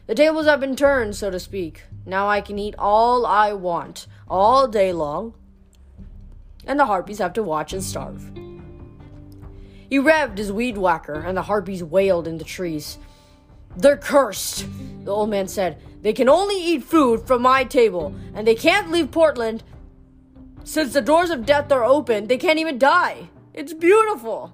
The 0.06 0.16
tables 0.16 0.46
have 0.46 0.60
been 0.60 0.76
turned, 0.76 1.16
so 1.16 1.32
to 1.32 1.40
speak. 1.40 1.84
Now 2.06 2.28
I 2.28 2.42
can 2.42 2.60
eat 2.60 2.76
all 2.78 3.26
I 3.26 3.54
want, 3.54 4.06
all 4.28 4.68
day 4.68 4.92
long. 4.92 5.34
And 6.66 6.80
the 6.80 6.86
harpies 6.86 7.20
have 7.20 7.34
to 7.34 7.44
watch 7.44 7.74
and 7.74 7.84
starve. 7.84 8.32
He 9.90 10.00
revved 10.00 10.38
his 10.38 10.52
weed 10.52 10.78
whacker, 10.78 11.20
and 11.20 11.38
the 11.38 11.44
harpies 11.44 11.84
wailed 11.84 12.28
in 12.28 12.38
the 12.38 12.44
trees. 12.44 12.98
They're 13.76 13.98
cursed, 13.98 14.66
the 15.04 15.12
old 15.12 15.30
man 15.30 15.48
said. 15.48 15.82
They 16.02 16.14
can 16.14 16.30
only 16.30 16.56
eat 16.56 16.84
food 16.84 17.28
from 17.28 17.42
my 17.42 17.64
table, 17.64 18.16
and 18.34 18.48
they 18.48 18.56
can't 18.56 18.92
leave 18.92 19.12
Portland. 19.12 19.64
Since 20.64 20.94
the 20.94 21.02
doors 21.02 21.30
of 21.30 21.46
death 21.46 21.72
are 21.72 21.84
open, 21.84 22.28
they 22.28 22.38
can't 22.38 22.60
even 22.60 22.78
die. 22.78 23.30
It's 23.54 23.74
beautiful. 23.74 24.54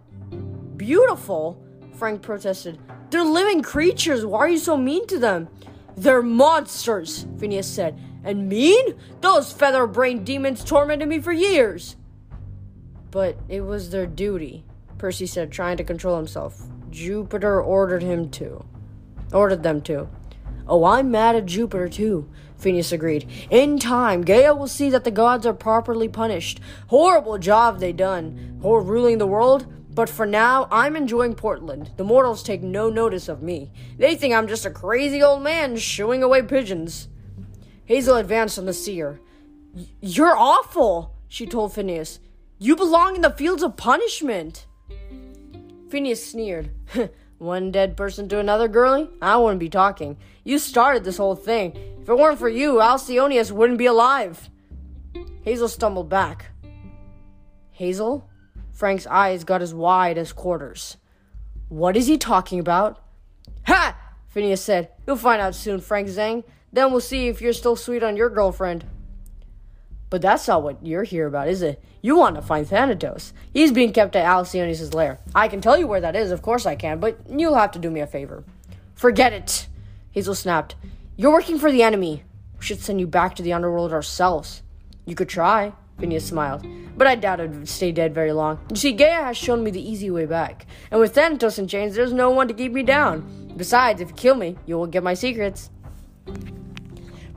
Beautiful? 0.75 1.63
Frank 1.93 2.21
protested. 2.21 2.79
They're 3.09 3.23
living 3.23 3.61
creatures. 3.61 4.25
Why 4.25 4.39
are 4.39 4.49
you 4.49 4.57
so 4.57 4.77
mean 4.77 5.07
to 5.07 5.19
them? 5.19 5.49
They're 5.97 6.21
monsters, 6.21 7.25
Phineas 7.39 7.67
said. 7.67 7.99
And 8.23 8.47
mean? 8.47 8.95
Those 9.21 9.51
feather 9.51 9.87
brained 9.87 10.25
demons 10.25 10.63
tormented 10.63 11.07
me 11.09 11.19
for 11.19 11.31
years. 11.31 11.95
But 13.11 13.37
it 13.47 13.61
was 13.61 13.89
their 13.89 14.05
duty, 14.05 14.65
Percy 14.97 15.25
said, 15.25 15.51
trying 15.51 15.77
to 15.77 15.83
control 15.83 16.17
himself. 16.17 16.61
Jupiter 16.89 17.61
ordered 17.61 18.03
him 18.03 18.29
to 18.31 18.65
ordered 19.33 19.63
them 19.63 19.81
to. 19.81 20.07
Oh, 20.67 20.83
I'm 20.85 21.09
mad 21.09 21.35
at 21.35 21.45
Jupiter 21.45 21.89
too, 21.89 22.29
Phineas 22.57 22.91
agreed. 22.91 23.27
In 23.49 23.79
time, 23.79 24.21
Gaia 24.21 24.53
will 24.53 24.67
see 24.67 24.89
that 24.91 25.03
the 25.03 25.11
gods 25.11 25.45
are 25.45 25.53
properly 25.53 26.07
punished. 26.07 26.59
Horrible 26.87 27.37
job 27.37 27.79
they 27.79 27.91
done, 27.91 28.59
or 28.61 28.81
ruling 28.81 29.17
the 29.17 29.27
world. 29.27 29.65
But 29.91 30.09
for 30.09 30.25
now, 30.25 30.67
I'm 30.71 30.95
enjoying 30.95 31.33
Portland. 31.33 31.91
The 31.97 32.03
mortals 32.03 32.43
take 32.43 32.61
no 32.61 32.89
notice 32.89 33.27
of 33.27 33.41
me. 33.41 33.71
They 33.97 34.15
think 34.15 34.33
I'm 34.33 34.47
just 34.47 34.65
a 34.65 34.69
crazy 34.69 35.21
old 35.23 35.41
man 35.41 35.75
shooing 35.77 36.21
away 36.21 36.43
pigeons. 36.43 37.07
Hazel 37.85 38.17
advanced 38.17 38.59
on 38.59 38.65
the 38.65 38.73
seer. 38.73 39.19
You're 39.99 40.37
awful, 40.37 41.15
she 41.27 41.47
told 41.47 41.73
Phineas. 41.73 42.19
You 42.61 42.75
belong 42.75 43.15
in 43.15 43.21
the 43.21 43.31
fields 43.31 43.63
of 43.63 43.77
punishment. 43.77 44.65
Phineas 45.89 46.31
sneered. 46.31 46.71
One 47.37 47.71
dead 47.71 47.95
person 47.95 48.27
to 48.27 48.39
another, 48.39 48.67
girlie? 48.67 49.09
I 49.21 49.37
wouldn't 49.37 49.61
be 49.61 49.69
talking. 49.69 50.17
You 50.43 50.59
started 50.59 51.05
this 51.05 51.15
whole 51.15 51.37
thing. 51.37 51.71
If 52.01 52.09
it 52.09 52.17
weren't 52.17 52.37
for 52.37 52.49
you, 52.49 52.73
Alcyoneus 52.73 53.53
wouldn't 53.53 53.79
be 53.79 53.85
alive. 53.85 54.49
Hazel 55.43 55.69
stumbled 55.69 56.09
back. 56.09 56.47
Hazel? 57.71 58.29
Frank's 58.73 59.07
eyes 59.07 59.45
got 59.45 59.61
as 59.61 59.73
wide 59.73 60.17
as 60.17 60.33
quarters. 60.33 60.97
What 61.69 61.95
is 61.95 62.07
he 62.07 62.17
talking 62.17 62.59
about? 62.59 63.01
Ha! 63.67 63.95
Phineas 64.27 64.61
said. 64.61 64.89
You'll 65.07 65.15
find 65.15 65.41
out 65.41 65.55
soon, 65.55 65.79
Frank 65.79 66.09
Zhang. 66.09 66.43
Then 66.73 66.91
we'll 66.91 66.99
see 66.99 67.29
if 67.29 67.41
you're 67.41 67.53
still 67.53 67.77
sweet 67.77 68.03
on 68.03 68.17
your 68.17 68.29
girlfriend. 68.29 68.83
But 70.09 70.21
that's 70.21 70.47
not 70.47 70.63
what 70.63 70.83
you're 70.83 71.03
here 71.03 71.27
about, 71.27 71.47
is 71.47 71.61
it? 71.61 71.83
You 72.01 72.15
want 72.15 72.35
to 72.35 72.41
find 72.41 72.65
Thanatos. 72.65 73.31
He's 73.53 73.71
being 73.71 73.93
kept 73.93 74.15
at 74.15 74.25
Alcyoneus' 74.25 74.93
lair. 74.93 75.19
I 75.35 75.47
can 75.47 75.61
tell 75.61 75.77
you 75.77 75.85
where 75.85 76.01
that 76.01 76.15
is, 76.15 76.31
of 76.31 76.41
course 76.41 76.65
I 76.65 76.75
can, 76.75 76.99
but 76.99 77.19
you'll 77.29 77.55
have 77.55 77.71
to 77.71 77.79
do 77.79 77.91
me 77.91 77.99
a 77.99 78.07
favor. 78.07 78.43
Forget 78.95 79.33
it, 79.33 79.67
Hazel 80.11 80.33
snapped. 80.35 80.75
You're 81.15 81.31
working 81.31 81.59
for 81.59 81.71
the 81.71 81.83
enemy. 81.83 82.23
We 82.57 82.65
should 82.65 82.81
send 82.81 82.99
you 82.99 83.07
back 83.07 83.35
to 83.35 83.43
the 83.43 83.53
underworld 83.53 83.93
ourselves. 83.93 84.63
You 85.05 85.15
could 85.15 85.29
try, 85.29 85.73
Phineas 85.99 86.25
smiled, 86.25 86.65
but 86.97 87.07
I 87.07 87.15
doubt 87.15 87.39
would 87.39 87.69
stay 87.69 87.91
dead 87.91 88.13
very 88.13 88.31
long. 88.31 88.59
You 88.69 88.77
see, 88.77 88.93
Gaia 88.93 89.23
has 89.23 89.37
shown 89.37 89.63
me 89.63 89.71
the 89.71 89.81
easy 89.81 90.09
way 90.09 90.25
back, 90.25 90.65
and 90.91 90.99
with 90.99 91.13
Thanatos 91.13 91.59
in 91.59 91.67
chains, 91.67 91.95
there's 91.95 92.13
no 92.13 92.29
one 92.31 92.47
to 92.47 92.53
keep 92.53 92.71
me 92.71 92.83
down. 92.83 93.53
Besides, 93.55 94.01
if 94.01 94.09
you 94.09 94.15
kill 94.15 94.35
me, 94.35 94.57
you 94.65 94.77
won't 94.77 94.91
get 94.91 95.03
my 95.03 95.13
secrets. 95.13 95.69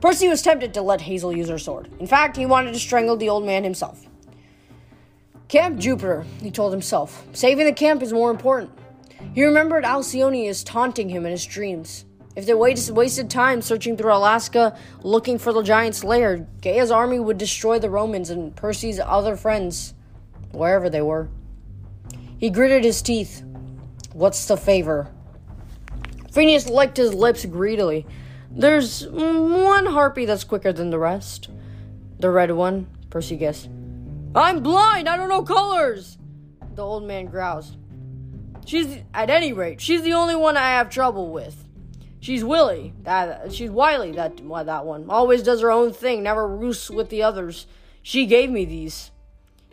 Percy 0.03 0.27
was 0.27 0.41
tempted 0.41 0.73
to 0.73 0.81
let 0.81 0.99
Hazel 0.99 1.31
use 1.31 1.47
her 1.47 1.57
sword. 1.57 1.87
In 1.97 2.07
fact, 2.07 2.35
he 2.35 2.45
wanted 2.45 2.73
to 2.73 2.79
strangle 2.79 3.15
the 3.15 3.29
old 3.29 3.45
man 3.45 3.63
himself. 3.63 4.05
Camp 5.47 5.79
Jupiter, 5.79 6.25
he 6.41 6.51
told 6.51 6.73
himself. 6.73 7.25
Saving 7.31 7.65
the 7.65 7.71
camp 7.71 8.03
is 8.03 8.11
more 8.11 8.29
important. 8.29 8.69
He 9.33 9.45
remembered 9.45 9.85
Alcyoneus 9.85 10.65
taunting 10.65 11.07
him 11.07 11.25
in 11.25 11.31
his 11.31 11.45
dreams. 11.45 12.03
If 12.35 12.45
they 12.45 12.53
wasted 12.53 13.29
time 13.29 13.61
searching 13.61 13.95
through 13.95 14.13
Alaska 14.13 14.77
looking 15.03 15.37
for 15.37 15.53
the 15.53 15.63
giant's 15.63 16.03
lair, 16.03 16.49
Gaia's 16.59 16.91
army 16.91 17.21
would 17.21 17.37
destroy 17.37 17.79
the 17.79 17.89
Romans 17.89 18.29
and 18.29 18.53
Percy's 18.53 18.99
other 18.99 19.37
friends, 19.37 19.93
wherever 20.51 20.89
they 20.89 21.01
were. 21.01 21.29
He 22.37 22.49
gritted 22.49 22.83
his 22.83 23.01
teeth. 23.01 23.41
What's 24.11 24.47
the 24.47 24.57
favor? 24.57 25.09
Phineas 26.33 26.67
licked 26.67 26.97
his 26.97 27.13
lips 27.13 27.45
greedily. 27.45 28.05
There's 28.55 29.07
one 29.07 29.87
harpy 29.87 30.25
that's 30.25 30.43
quicker 30.43 30.71
than 30.71 30.91
the 30.91 30.99
rest. 30.99 31.49
The 32.19 32.29
red 32.29 32.51
one, 32.51 32.87
Percy 33.09 33.35
guessed. 33.35 33.67
I'm 34.35 34.61
blind, 34.61 35.09
I 35.09 35.17
don't 35.17 35.29
know 35.29 35.43
colors! 35.43 36.17
The 36.75 36.83
old 36.83 37.03
man 37.03 37.25
groused. 37.25 37.77
She's, 38.65 38.99
at 39.13 39.29
any 39.29 39.53
rate, 39.53 39.81
she's 39.81 40.03
the 40.03 40.13
only 40.13 40.35
one 40.35 40.55
I 40.55 40.71
have 40.71 40.89
trouble 40.89 41.31
with. 41.31 41.67
She's 42.19 42.43
Willie, 42.43 42.93
that, 43.01 43.51
she's 43.51 43.69
Wiley, 43.69 44.11
that, 44.11 44.37
that 44.37 44.85
one. 44.85 45.09
Always 45.09 45.43
does 45.43 45.61
her 45.61 45.71
own 45.71 45.91
thing, 45.91 46.23
never 46.23 46.47
roosts 46.47 46.89
with 46.89 47.09
the 47.09 47.23
others. 47.23 47.67
She 48.01 48.25
gave 48.25 48.49
me 48.49 48.65
these. 48.65 49.11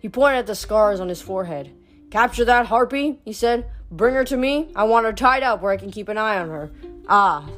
He 0.00 0.08
pointed 0.08 0.38
at 0.38 0.46
the 0.46 0.54
scars 0.54 1.00
on 1.00 1.08
his 1.08 1.22
forehead. 1.22 1.70
Capture 2.10 2.44
that 2.46 2.66
harpy, 2.66 3.20
he 3.24 3.32
said. 3.32 3.70
Bring 3.90 4.14
her 4.14 4.24
to 4.24 4.36
me. 4.36 4.72
I 4.74 4.84
want 4.84 5.06
her 5.06 5.12
tied 5.12 5.42
up 5.42 5.62
where 5.62 5.72
I 5.72 5.76
can 5.76 5.90
keep 5.90 6.08
an 6.08 6.18
eye 6.18 6.38
on 6.38 6.48
her. 6.48 6.70
Ah, 7.08 7.48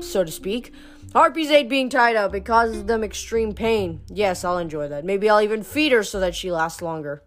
so 0.00 0.24
to 0.24 0.30
speak. 0.30 0.72
Harpies 1.12 1.48
hate 1.48 1.68
being 1.68 1.88
tied 1.88 2.16
up. 2.16 2.34
It 2.34 2.44
causes 2.44 2.84
them 2.84 3.02
extreme 3.02 3.54
pain. 3.54 4.00
Yes, 4.08 4.44
I'll 4.44 4.58
enjoy 4.58 4.88
that. 4.88 5.04
Maybe 5.04 5.30
I'll 5.30 5.40
even 5.40 5.62
feed 5.62 5.92
her 5.92 6.02
so 6.02 6.20
that 6.20 6.34
she 6.34 6.50
lasts 6.52 6.82
longer. 6.82 7.22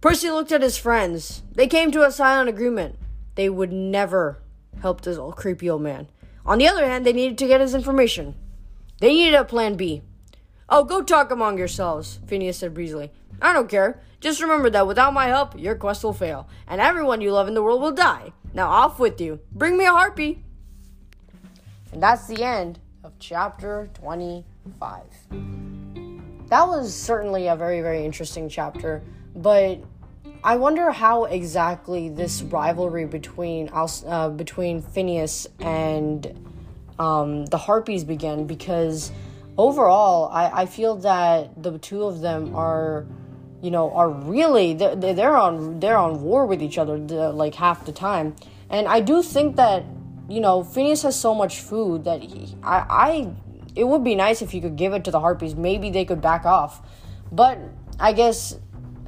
Percy 0.00 0.30
looked 0.30 0.50
at 0.52 0.62
his 0.62 0.78
friends. 0.78 1.42
They 1.52 1.66
came 1.66 1.90
to 1.92 2.06
a 2.06 2.10
silent 2.10 2.48
agreement. 2.48 2.98
They 3.34 3.48
would 3.48 3.72
never 3.72 4.42
help 4.80 5.02
this 5.02 5.18
old 5.18 5.36
creepy 5.36 5.68
old 5.68 5.82
man. 5.82 6.08
On 6.46 6.58
the 6.58 6.68
other 6.68 6.86
hand, 6.86 7.04
they 7.04 7.12
needed 7.12 7.38
to 7.38 7.46
get 7.46 7.60
his 7.60 7.74
information. 7.74 8.34
They 9.00 9.12
needed 9.12 9.34
a 9.34 9.44
plan 9.44 9.76
B. 9.76 10.02
Oh, 10.68 10.84
go 10.84 11.02
talk 11.02 11.30
among 11.30 11.58
yourselves, 11.58 12.20
Phineas 12.26 12.58
said 12.58 12.74
breezily. 12.74 13.10
I 13.42 13.52
don't 13.52 13.68
care. 13.68 14.00
Just 14.20 14.42
remember 14.42 14.70
that 14.70 14.86
without 14.86 15.14
my 15.14 15.26
help, 15.26 15.58
your 15.58 15.74
quest 15.74 16.04
will 16.04 16.12
fail, 16.12 16.48
and 16.66 16.80
everyone 16.80 17.20
you 17.20 17.32
love 17.32 17.48
in 17.48 17.54
the 17.54 17.62
world 17.62 17.80
will 17.80 17.92
die. 17.92 18.32
Now 18.52 18.68
off 18.68 18.98
with 18.98 19.20
you. 19.20 19.40
Bring 19.52 19.76
me 19.76 19.84
a 19.84 19.90
harpy. 19.90 20.44
And 21.92 22.02
that's 22.02 22.26
the 22.26 22.42
end 22.42 22.78
of 23.04 23.12
chapter 23.18 23.90
25. 23.94 25.02
That 26.48 26.66
was 26.66 26.94
certainly 26.94 27.46
a 27.48 27.56
very, 27.56 27.80
very 27.80 28.04
interesting 28.04 28.48
chapter, 28.48 29.02
but 29.34 29.80
I 30.42 30.56
wonder 30.56 30.90
how 30.90 31.24
exactly 31.24 32.08
this 32.08 32.42
rivalry 32.42 33.04
between 33.04 33.68
uh, 33.72 34.28
between 34.30 34.82
Phineas 34.82 35.46
and 35.60 36.26
um, 36.98 37.46
the 37.46 37.58
Harpies 37.58 38.04
began 38.04 38.46
because 38.46 39.12
overall, 39.58 40.30
I, 40.32 40.62
I 40.62 40.66
feel 40.66 40.96
that 40.96 41.62
the 41.62 41.78
two 41.78 42.04
of 42.04 42.20
them 42.20 42.56
are, 42.56 43.06
you 43.60 43.70
know, 43.70 43.92
are 43.92 44.08
really 44.08 44.74
they're, 44.74 44.96
they're 44.96 45.36
on 45.36 45.78
they're 45.78 45.98
on 45.98 46.22
war 46.22 46.46
with 46.46 46.62
each 46.62 46.78
other 46.78 46.96
like 46.96 47.54
half 47.54 47.84
the 47.84 47.92
time, 47.92 48.34
and 48.70 48.88
I 48.88 49.00
do 49.00 49.22
think 49.22 49.56
that 49.56 49.84
you 50.30 50.40
know, 50.40 50.62
Phineas 50.62 51.02
has 51.02 51.18
so 51.18 51.34
much 51.34 51.60
food 51.60 52.04
that 52.04 52.22
he, 52.22 52.54
I, 52.62 52.86
I, 52.88 53.32
it 53.74 53.84
would 53.84 54.04
be 54.04 54.14
nice 54.14 54.42
if 54.42 54.54
you 54.54 54.60
could 54.60 54.76
give 54.76 54.92
it 54.92 55.04
to 55.04 55.10
the 55.10 55.18
Harpies. 55.18 55.56
Maybe 55.56 55.90
they 55.90 56.04
could 56.04 56.22
back 56.22 56.44
off, 56.46 56.80
but 57.32 57.58
I 57.98 58.12
guess, 58.12 58.56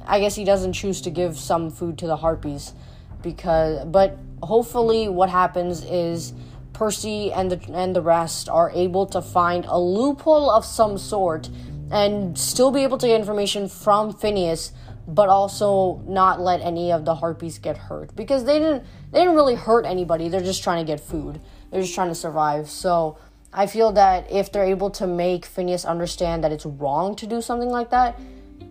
I 0.05 0.19
guess 0.19 0.35
he 0.35 0.43
doesn't 0.43 0.73
choose 0.73 1.01
to 1.01 1.09
give 1.09 1.37
some 1.37 1.69
food 1.69 1.97
to 1.99 2.07
the 2.07 2.17
Harpies 2.17 2.73
because, 3.21 3.85
but 3.85 4.17
hopefully, 4.41 5.07
what 5.07 5.29
happens 5.29 5.85
is 5.85 6.33
Percy 6.73 7.31
and 7.31 7.49
the 7.49 7.73
and 7.73 7.95
the 7.95 8.01
rest 8.01 8.49
are 8.49 8.69
able 8.71 9.05
to 9.05 9.21
find 9.21 9.63
a 9.65 9.79
loophole 9.79 10.49
of 10.49 10.65
some 10.65 10.97
sort 10.97 11.49
and 11.91 12.37
still 12.37 12.71
be 12.71 12.81
able 12.83 12.97
to 12.97 13.07
get 13.07 13.19
information 13.19 13.69
from 13.69 14.11
Phineas 14.11 14.73
but 15.07 15.29
also 15.29 16.01
not 16.07 16.39
let 16.39 16.61
any 16.61 16.91
of 16.91 17.05
the 17.05 17.15
harpies 17.15 17.57
get 17.57 17.77
hurt 17.77 18.15
because 18.15 18.45
they 18.45 18.59
didn't 18.59 18.83
they 19.11 19.19
didn't 19.19 19.35
really 19.35 19.55
hurt 19.55 19.85
anybody. 19.85 20.29
They're 20.29 20.41
just 20.41 20.63
trying 20.63 20.85
to 20.85 20.89
get 20.89 20.99
food. 20.99 21.41
They're 21.71 21.81
just 21.81 21.93
trying 21.93 22.09
to 22.09 22.15
survive. 22.15 22.69
So 22.69 23.17
I 23.51 23.67
feel 23.67 23.91
that 23.93 24.31
if 24.31 24.51
they're 24.51 24.65
able 24.65 24.89
to 24.91 25.07
make 25.07 25.45
Phineas 25.45 25.85
understand 25.85 26.43
that 26.43 26.51
it's 26.51 26.65
wrong 26.65 27.15
to 27.17 27.27
do 27.27 27.41
something 27.41 27.69
like 27.69 27.91
that, 27.91 28.19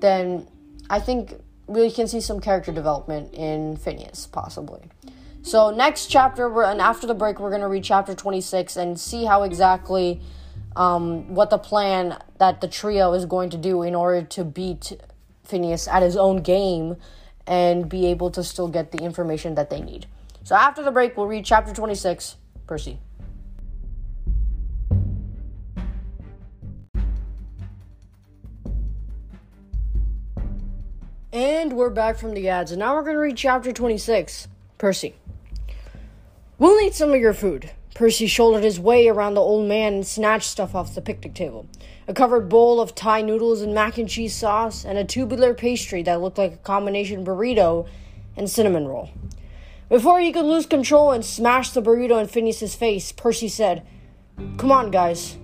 then 0.00 0.48
I 0.90 1.00
think 1.00 1.34
we 1.66 1.90
can 1.90 2.08
see 2.08 2.20
some 2.20 2.40
character 2.40 2.72
development 2.72 3.32
in 3.34 3.76
Phineas, 3.76 4.26
possibly. 4.26 4.80
So 5.42 5.70
next 5.70 6.06
chapter, 6.06 6.48
we're, 6.48 6.64
and 6.64 6.80
after 6.80 7.06
the 7.06 7.14
break, 7.14 7.40
we're 7.40 7.50
going 7.50 7.62
to 7.62 7.68
read 7.68 7.84
chapter 7.84 8.14
26 8.14 8.76
and 8.76 8.98
see 8.98 9.24
how 9.24 9.42
exactly 9.42 10.20
um, 10.76 11.34
what 11.34 11.50
the 11.50 11.58
plan 11.58 12.18
that 12.38 12.60
the 12.60 12.68
trio 12.68 13.12
is 13.12 13.26
going 13.26 13.50
to 13.50 13.56
do 13.56 13.82
in 13.82 13.94
order 13.94 14.22
to 14.22 14.44
beat 14.44 14.92
Phineas 15.44 15.88
at 15.88 16.02
his 16.02 16.16
own 16.16 16.38
game 16.42 16.96
and 17.46 17.88
be 17.88 18.06
able 18.06 18.30
to 18.30 18.44
still 18.44 18.68
get 18.68 18.92
the 18.92 18.98
information 18.98 19.54
that 19.56 19.70
they 19.70 19.80
need. 19.80 20.06
So 20.44 20.54
after 20.54 20.82
the 20.82 20.90
break, 20.90 21.16
we'll 21.16 21.26
read 21.26 21.44
chapter 21.44 21.72
26. 21.72 22.36
Percy. 22.66 22.98
And 31.32 31.72
we're 31.72 31.90
back 31.90 32.18
from 32.18 32.34
the 32.34 32.48
ads, 32.50 32.72
and 32.72 32.78
now 32.78 32.94
we're 32.94 33.02
going 33.02 33.14
to 33.14 33.20
read 33.20 33.36
chapter 33.36 33.72
26. 33.72 34.48
Percy. 34.76 35.14
We'll 36.58 36.78
need 36.80 36.94
some 36.94 37.12
of 37.12 37.20
your 37.20 37.32
food. 37.32 37.70
Percy 37.94 38.26
shouldered 38.26 38.64
his 38.64 38.80
way 38.80 39.08
around 39.08 39.34
the 39.34 39.40
old 39.40 39.68
man 39.68 39.94
and 39.94 40.06
snatched 40.06 40.48
stuff 40.48 40.74
off 40.74 40.94
the 40.94 41.02
picnic 41.02 41.34
table 41.34 41.66
a 42.08 42.14
covered 42.14 42.48
bowl 42.48 42.80
of 42.80 42.94
Thai 42.94 43.22
noodles 43.22 43.62
and 43.62 43.74
mac 43.74 43.96
and 43.96 44.08
cheese 44.08 44.34
sauce, 44.34 44.84
and 44.84 44.98
a 44.98 45.04
tubular 45.04 45.54
pastry 45.54 46.02
that 46.02 46.20
looked 46.20 46.38
like 46.38 46.54
a 46.54 46.58
combination 46.58 47.24
burrito 47.24 47.86
and 48.36 48.50
cinnamon 48.50 48.88
roll. 48.88 49.10
Before 49.88 50.20
he 50.20 50.32
could 50.32 50.44
lose 50.44 50.66
control 50.66 51.12
and 51.12 51.24
smash 51.24 51.70
the 51.70 51.82
burrito 51.82 52.20
in 52.20 52.26
Phineas's 52.26 52.74
face, 52.74 53.12
Percy 53.12 53.48
said, 53.48 53.86
Come 54.56 54.72
on, 54.72 54.90
guys. 54.90 55.36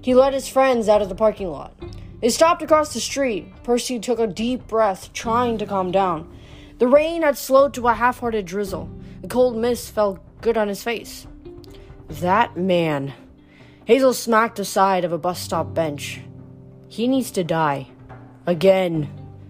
He 0.00 0.14
led 0.14 0.34
his 0.34 0.48
friends 0.48 0.88
out 0.88 1.02
of 1.02 1.08
the 1.08 1.14
parking 1.14 1.48
lot. 1.48 1.74
They 2.20 2.30
stopped 2.30 2.62
across 2.62 2.94
the 2.94 3.00
street. 3.00 3.52
Percy 3.62 3.98
took 3.98 4.18
a 4.18 4.26
deep 4.26 4.66
breath, 4.66 5.12
trying 5.12 5.58
to 5.58 5.66
calm 5.66 5.92
down. 5.92 6.36
The 6.78 6.88
rain 6.88 7.22
had 7.22 7.38
slowed 7.38 7.74
to 7.74 7.86
a 7.86 7.94
half 7.94 8.20
hearted 8.20 8.46
drizzle. 8.46 8.90
The 9.20 9.28
cold 9.28 9.56
mist 9.56 9.92
felt 9.92 10.18
good 10.40 10.56
on 10.56 10.68
his 10.68 10.82
face. 10.82 11.26
That 12.08 12.56
man. 12.56 13.14
Hazel 13.84 14.12
smacked 14.12 14.56
the 14.56 14.64
side 14.64 15.04
of 15.04 15.12
a 15.12 15.18
bus 15.18 15.40
stop 15.40 15.74
bench. 15.74 16.20
He 16.88 17.08
needs 17.08 17.30
to 17.32 17.44
die. 17.44 17.88
Again. 18.46 19.08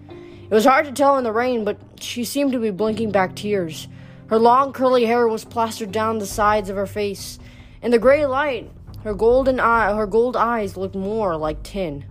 It 0.09 0.54
was 0.54 0.64
hard 0.64 0.87
to 0.87 0.92
tell 0.92 1.16
in 1.18 1.25
the 1.25 1.32
rain, 1.32 1.64
but 1.64 1.78
she 2.00 2.25
seemed 2.25 2.52
to 2.52 2.59
be 2.59 2.71
blinking 2.71 3.11
back 3.11 3.35
tears. 3.35 3.88
Her 4.28 4.38
long 4.38 4.73
curly 4.73 5.06
hair 5.06 5.26
was 5.28 5.44
plastered 5.44 5.92
down 5.92 6.18
the 6.18 6.26
sides 6.26 6.68
of 6.68 6.76
her 6.76 6.87
face. 6.87 7.38
In 7.82 7.90
the 7.90 7.99
gray 7.99 8.26
light, 8.26 8.71
her 9.02 9.14
golden 9.14 9.59
eye, 9.59 9.94
her 9.94 10.06
gold 10.06 10.37
eyes 10.37 10.76
looked 10.76 10.94
more 10.94 11.37
like 11.37 11.62
tin. 11.62 12.04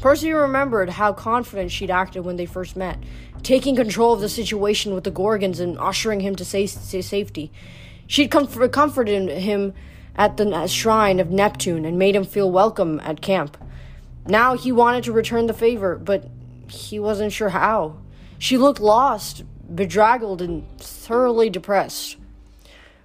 Percy 0.00 0.32
remembered 0.32 0.90
how 0.90 1.12
confident 1.12 1.70
she'd 1.70 1.90
acted 1.90 2.24
when 2.24 2.36
they 2.36 2.46
first 2.46 2.76
met, 2.76 2.98
taking 3.42 3.76
control 3.76 4.12
of 4.12 4.20
the 4.20 4.28
situation 4.28 4.94
with 4.94 5.04
the 5.04 5.10
Gorgons 5.10 5.60
and 5.60 5.78
ushering 5.78 6.20
him 6.20 6.36
to 6.36 6.44
safety. 6.44 7.50
She'd 8.06 8.30
comf- 8.30 8.72
comforted 8.72 9.28
him 9.28 9.74
at 10.16 10.36
the 10.36 10.66
shrine 10.66 11.20
of 11.20 11.30
Neptune 11.30 11.84
and 11.84 11.98
made 11.98 12.16
him 12.16 12.24
feel 12.24 12.50
welcome 12.50 13.00
at 13.00 13.20
camp. 13.20 13.56
Now 14.26 14.56
he 14.56 14.72
wanted 14.72 15.04
to 15.04 15.12
return 15.12 15.46
the 15.46 15.52
favor, 15.52 15.96
but 15.96 16.28
he 16.68 16.98
wasn't 16.98 17.32
sure 17.32 17.50
how. 17.50 17.98
She 18.38 18.56
looked 18.58 18.80
lost, 18.80 19.44
bedraggled, 19.72 20.42
and 20.42 20.66
thoroughly 20.78 21.50
depressed. 21.50 22.16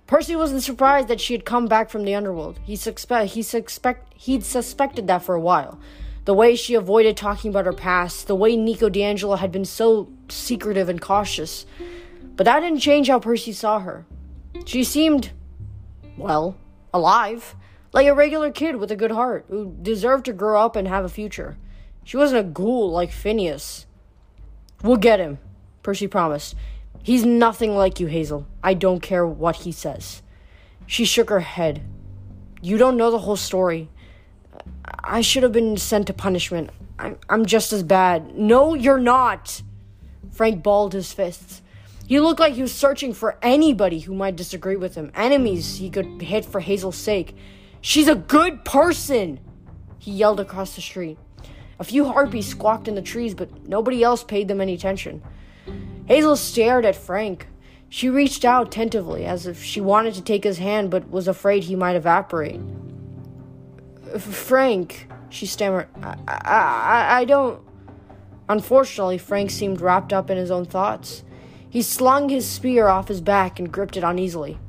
Percy 0.08 0.36
wasn't 0.36 0.64
surprised 0.64 1.08
that 1.08 1.22
she 1.22 1.34
had 1.34 1.46
come 1.46 1.68
back 1.68 1.90
from 1.90 2.04
the 2.04 2.16
underworld. 2.16 2.60
He 2.66 2.76
suspect 2.76 3.32
he 3.32 3.42
suspect 3.42 4.14
he'd 4.16 4.44
suspected 4.44 5.08
that 5.08 5.24
for 5.24 5.36
a 5.36 5.40
while, 5.40 5.80
the 6.26 6.34
way 6.34 6.56
she 6.56 6.76
avoided 6.76 7.16
talking 7.16 7.50
about 7.50 7.66
her 7.66 7.74
past, 7.74 8.28
the 8.28 8.36
way 8.36 8.58
Nico 8.58 8.90
di 8.90 9.04
Angelo 9.04 9.36
had 9.38 9.52
been 9.52 9.64
so 9.64 10.10
secretive 10.28 10.90
and 10.90 11.00
cautious. 11.00 11.66
But 12.36 12.44
that 12.44 12.60
didn't 12.60 12.80
change 12.80 13.08
how 13.08 13.20
Percy 13.20 13.54
saw 13.54 13.80
her. 13.80 14.06
She 14.66 14.84
seemed, 14.84 15.32
well, 16.18 16.56
alive, 16.94 17.56
like 17.94 18.08
a 18.08 18.14
regular 18.14 18.52
kid 18.52 18.78
with 18.78 18.92
a 18.92 18.96
good 18.96 19.12
heart 19.12 19.46
who 19.50 19.76
deserved 19.82 20.26
to 20.26 20.34
grow 20.34 20.64
up 20.64 20.76
and 20.76 20.88
have 20.88 21.06
a 21.06 21.10
future. 21.10 21.58
She 22.04 22.18
wasn't 22.18 22.42
a 22.42 22.50
ghoul 22.50 22.92
like 22.92 23.12
Phineas. 23.12 23.86
We'll 24.84 24.98
get 24.98 25.20
him, 25.20 25.40
Percy 25.84 26.08
promised. 26.08 26.56
He's 27.04 27.26
nothing 27.26 27.76
like 27.76 28.00
you, 28.00 28.08
Hazel. 28.08 28.48
I 28.64 28.74
don't 28.74 29.02
care 29.02 29.26
what 29.26 29.58
he 29.58 29.72
says. 29.72 30.22
She 30.86 31.06
shook 31.06 31.30
her 31.30 31.40
head. 31.40 31.82
You 32.62 32.78
don't 32.78 32.98
know 32.98 33.12
the 33.12 33.20
whole 33.20 33.36
story. 33.36 33.90
I 35.04 35.22
should 35.22 35.44
have 35.44 35.52
been 35.52 35.78
sent 35.78 36.08
to 36.08 36.14
punishment. 36.14 36.70
I'm, 37.00 37.18
I'm 37.30 37.46
just 37.46 37.74
as 37.74 37.84
bad. 37.84 38.38
No, 38.38 38.74
you're 38.74 39.00
not. 39.00 39.62
Frank 40.32 40.62
balled 40.62 40.94
his 40.94 41.12
fists. 41.12 41.62
He 42.12 42.20
looked 42.20 42.42
like 42.42 42.56
he 42.56 42.62
was 42.62 42.76
searching 42.76 43.14
for 43.14 43.38
anybody 43.42 44.00
who 44.00 44.14
might 44.14 44.36
disagree 44.36 44.76
with 44.76 44.96
him, 44.96 45.14
enemies 45.16 45.78
he 45.78 45.90
could 45.90 46.22
hit 46.22 46.44
for 46.44 46.60
Hazel's 46.60 46.98
sake. 46.98 47.38
She's 47.80 48.10
a 48.10 48.16
good 48.16 48.66
person, 48.66 49.40
he 49.98 50.12
yelled 50.12 50.42
across 50.42 50.76
the 50.76 50.82
street. 50.82 51.18
A 51.80 51.86
few 51.86 52.04
harpies 52.04 52.48
squawked 52.48 52.90
in 52.90 52.96
the 52.96 53.02
trees, 53.02 53.34
but 53.34 53.66
nobody 53.66 54.04
else 54.04 54.26
paid 54.26 54.50
them 54.50 54.60
any 54.60 54.74
attention. 54.74 55.24
Hazel 56.06 56.36
stared 56.36 56.84
at 56.84 56.98
Frank. 56.98 57.48
She 57.88 58.10
reached 58.10 58.44
out 58.44 58.74
tentatively, 58.74 59.24
as 59.26 59.48
if 59.48 59.64
she 59.64 59.80
wanted 59.80 60.14
to 60.16 60.22
take 60.22 60.44
his 60.44 60.58
hand, 60.58 60.92
but 60.92 61.10
was 61.10 61.30
afraid 61.30 61.64
he 61.64 61.78
might 61.78 61.96
evaporate. 61.96 62.60
Frank, 64.20 65.08
she 65.30 65.46
stammered. 65.46 65.88
I, 66.04 66.18
I, 66.28 67.08
I 67.22 67.24
don't. 67.24 67.62
Unfortunately, 68.50 69.18
Frank 69.18 69.50
seemed 69.50 69.80
wrapped 69.80 70.12
up 70.12 70.30
in 70.30 70.36
his 70.36 70.52
own 70.52 70.66
thoughts. 70.66 71.24
He 71.72 71.82
slung 71.82 72.28
his 72.28 72.46
spear 72.46 72.90
off 72.90 73.08
his 73.08 73.22
back 73.22 73.58
and 73.58 73.72
gripped 73.72 73.96
it 73.96 74.04
uneasily. 74.04 74.60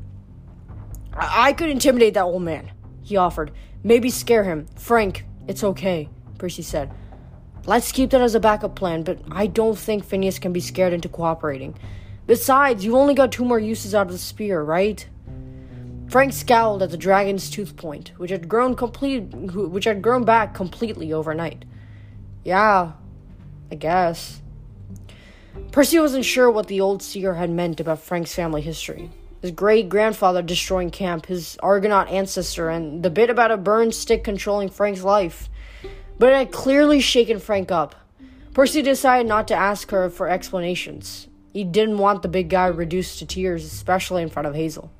I, 1.12 1.48
I 1.48 1.52
could 1.52 1.68
intimidate 1.68 2.14
that 2.14 2.22
old 2.22 2.42
man, 2.42 2.70
he 3.02 3.16
offered. 3.16 3.50
Maybe 3.82 4.08
scare 4.08 4.44
him. 4.44 4.66
Frank, 4.76 5.24
it's 5.48 5.64
okay, 5.64 6.08
Percy 6.38 6.62
said. 6.62 6.92
Let's 7.66 7.90
keep 7.90 8.10
that 8.10 8.20
as 8.20 8.36
a 8.36 8.40
backup 8.40 8.76
plan, 8.76 9.02
but 9.02 9.18
I 9.32 9.48
don't 9.48 9.76
think 9.76 10.04
Phineas 10.04 10.38
can 10.38 10.52
be 10.52 10.60
scared 10.60 10.92
into 10.92 11.08
cooperating. 11.08 11.76
Besides, 12.28 12.84
you've 12.84 12.94
only 12.94 13.14
got 13.14 13.32
two 13.32 13.44
more 13.44 13.58
uses 13.58 13.96
out 13.96 14.06
of 14.06 14.12
the 14.12 14.18
spear, 14.18 14.62
right? 14.62 15.04
Frank 16.08 16.32
scowled 16.34 16.84
at 16.84 16.90
the 16.90 16.96
dragon's 16.96 17.50
tooth 17.50 17.76
point, 17.76 18.12
which 18.16 18.30
had 18.30 18.48
grown 18.48 18.76
complete, 18.76 19.22
which 19.22 19.86
had 19.86 20.02
grown 20.02 20.24
back 20.24 20.54
completely 20.54 21.12
overnight. 21.12 21.64
Yeah, 22.44 22.92
I 23.72 23.74
guess. 23.74 24.41
Percy 25.70 25.98
wasn't 25.98 26.24
sure 26.24 26.50
what 26.50 26.66
the 26.66 26.80
old 26.80 27.02
seer 27.02 27.34
had 27.34 27.50
meant 27.50 27.80
about 27.80 28.00
Frank's 28.00 28.34
family 28.34 28.62
history. 28.62 29.10
His 29.40 29.50
great 29.50 29.88
grandfather 29.88 30.42
destroying 30.42 30.90
camp, 30.90 31.26
his 31.26 31.56
Argonaut 31.62 32.08
ancestor, 32.08 32.68
and 32.68 33.02
the 33.02 33.10
bit 33.10 33.30
about 33.30 33.50
a 33.50 33.56
burned 33.56 33.94
stick 33.94 34.22
controlling 34.22 34.68
Frank's 34.68 35.02
life. 35.02 35.48
But 36.18 36.32
it 36.32 36.36
had 36.36 36.52
clearly 36.52 37.00
shaken 37.00 37.38
Frank 37.38 37.70
up. 37.70 37.94
Percy 38.54 38.82
decided 38.82 39.26
not 39.26 39.48
to 39.48 39.54
ask 39.54 39.90
her 39.90 40.10
for 40.10 40.28
explanations. 40.28 41.26
He 41.52 41.64
didn't 41.64 41.98
want 41.98 42.22
the 42.22 42.28
big 42.28 42.48
guy 42.48 42.66
reduced 42.66 43.18
to 43.18 43.26
tears, 43.26 43.64
especially 43.64 44.22
in 44.22 44.28
front 44.28 44.46
of 44.46 44.54
Hazel. 44.54 44.90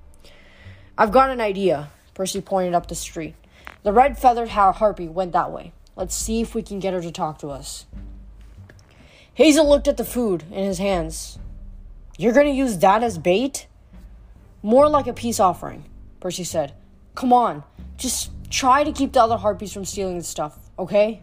I've 0.98 1.12
got 1.12 1.30
an 1.30 1.40
idea, 1.40 1.90
Percy 2.14 2.40
pointed 2.40 2.74
up 2.74 2.88
the 2.88 2.94
street. 2.94 3.34
The 3.82 3.92
red 3.92 4.18
feathered 4.18 4.48
harpy 4.48 5.08
went 5.08 5.32
that 5.32 5.50
way. 5.50 5.72
Let's 5.96 6.14
see 6.14 6.40
if 6.40 6.54
we 6.54 6.62
can 6.62 6.78
get 6.78 6.94
her 6.94 7.02
to 7.02 7.12
talk 7.12 7.38
to 7.38 7.50
us. 7.50 7.86
Hazel 9.34 9.66
looked 9.66 9.88
at 9.88 9.96
the 9.96 10.04
food 10.04 10.44
in 10.50 10.64
his 10.64 10.78
hands. 10.78 11.38
You're 12.18 12.34
going 12.34 12.46
to 12.46 12.52
use 12.52 12.76
that 12.78 13.02
as 13.02 13.16
bait? 13.16 13.66
More 14.62 14.88
like 14.88 15.06
a 15.06 15.14
peace 15.14 15.40
offering, 15.40 15.84
Percy 16.20 16.44
said. 16.44 16.74
Come 17.14 17.32
on, 17.32 17.64
just 17.96 18.30
try 18.50 18.84
to 18.84 18.92
keep 18.92 19.12
the 19.12 19.22
other 19.22 19.38
harpies 19.38 19.72
from 19.72 19.86
stealing 19.86 20.18
the 20.18 20.24
stuff, 20.24 20.58
okay? 20.78 21.22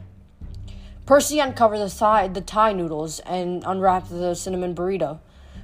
Percy 1.06 1.40
uncovered 1.40 1.80
the 1.80 1.90
Thai, 1.90 2.28
the 2.28 2.42
Thai 2.42 2.74
noodles 2.74 3.20
and 3.20 3.64
unwrapped 3.66 4.10
the 4.10 4.34
cinnamon 4.34 4.74
burrito. 4.74 5.20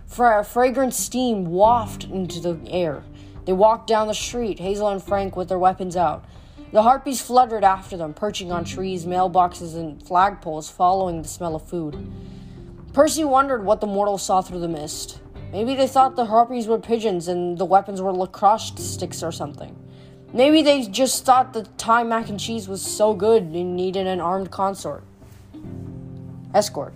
Fra- 0.05 0.43
fragrant 0.43 0.93
steam 0.93 1.47
wafted 1.47 2.11
into 2.11 2.39
the 2.39 2.59
air. 2.71 3.03
They 3.45 3.53
walked 3.53 3.87
down 3.87 4.07
the 4.07 4.13
street, 4.13 4.59
Hazel 4.59 4.89
and 4.89 5.03
Frank 5.03 5.35
with 5.35 5.49
their 5.49 5.59
weapons 5.59 5.97
out. 5.97 6.23
The 6.75 6.83
harpies 6.83 7.21
fluttered 7.21 7.63
after 7.63 7.95
them, 7.95 8.13
perching 8.13 8.51
on 8.51 8.65
trees, 8.65 9.05
mailboxes, 9.05 9.75
and 9.75 9.97
flagpoles, 9.97 10.69
following 10.69 11.21
the 11.21 11.27
smell 11.29 11.55
of 11.55 11.65
food. 11.65 11.95
Percy 12.91 13.23
wondered 13.23 13.63
what 13.63 13.79
the 13.79 13.87
mortals 13.87 14.23
saw 14.23 14.41
through 14.41 14.59
the 14.59 14.67
mist. 14.67 15.21
Maybe 15.53 15.73
they 15.73 15.87
thought 15.87 16.17
the 16.17 16.25
harpies 16.25 16.67
were 16.67 16.77
pigeons 16.77 17.29
and 17.29 17.57
the 17.57 17.63
weapons 17.63 18.01
were 18.01 18.11
lacrosse 18.11 18.73
sticks 18.75 19.23
or 19.23 19.31
something. 19.31 19.73
Maybe 20.33 20.61
they 20.63 20.81
just 20.81 21.23
thought 21.23 21.53
the 21.53 21.63
Thai 21.77 22.03
mac 22.03 22.27
and 22.27 22.37
cheese 22.37 22.67
was 22.67 22.81
so 22.81 23.13
good 23.13 23.53
they 23.53 23.63
needed 23.63 24.05
an 24.05 24.19
armed 24.19 24.51
consort. 24.51 25.05
Escort. 26.53 26.93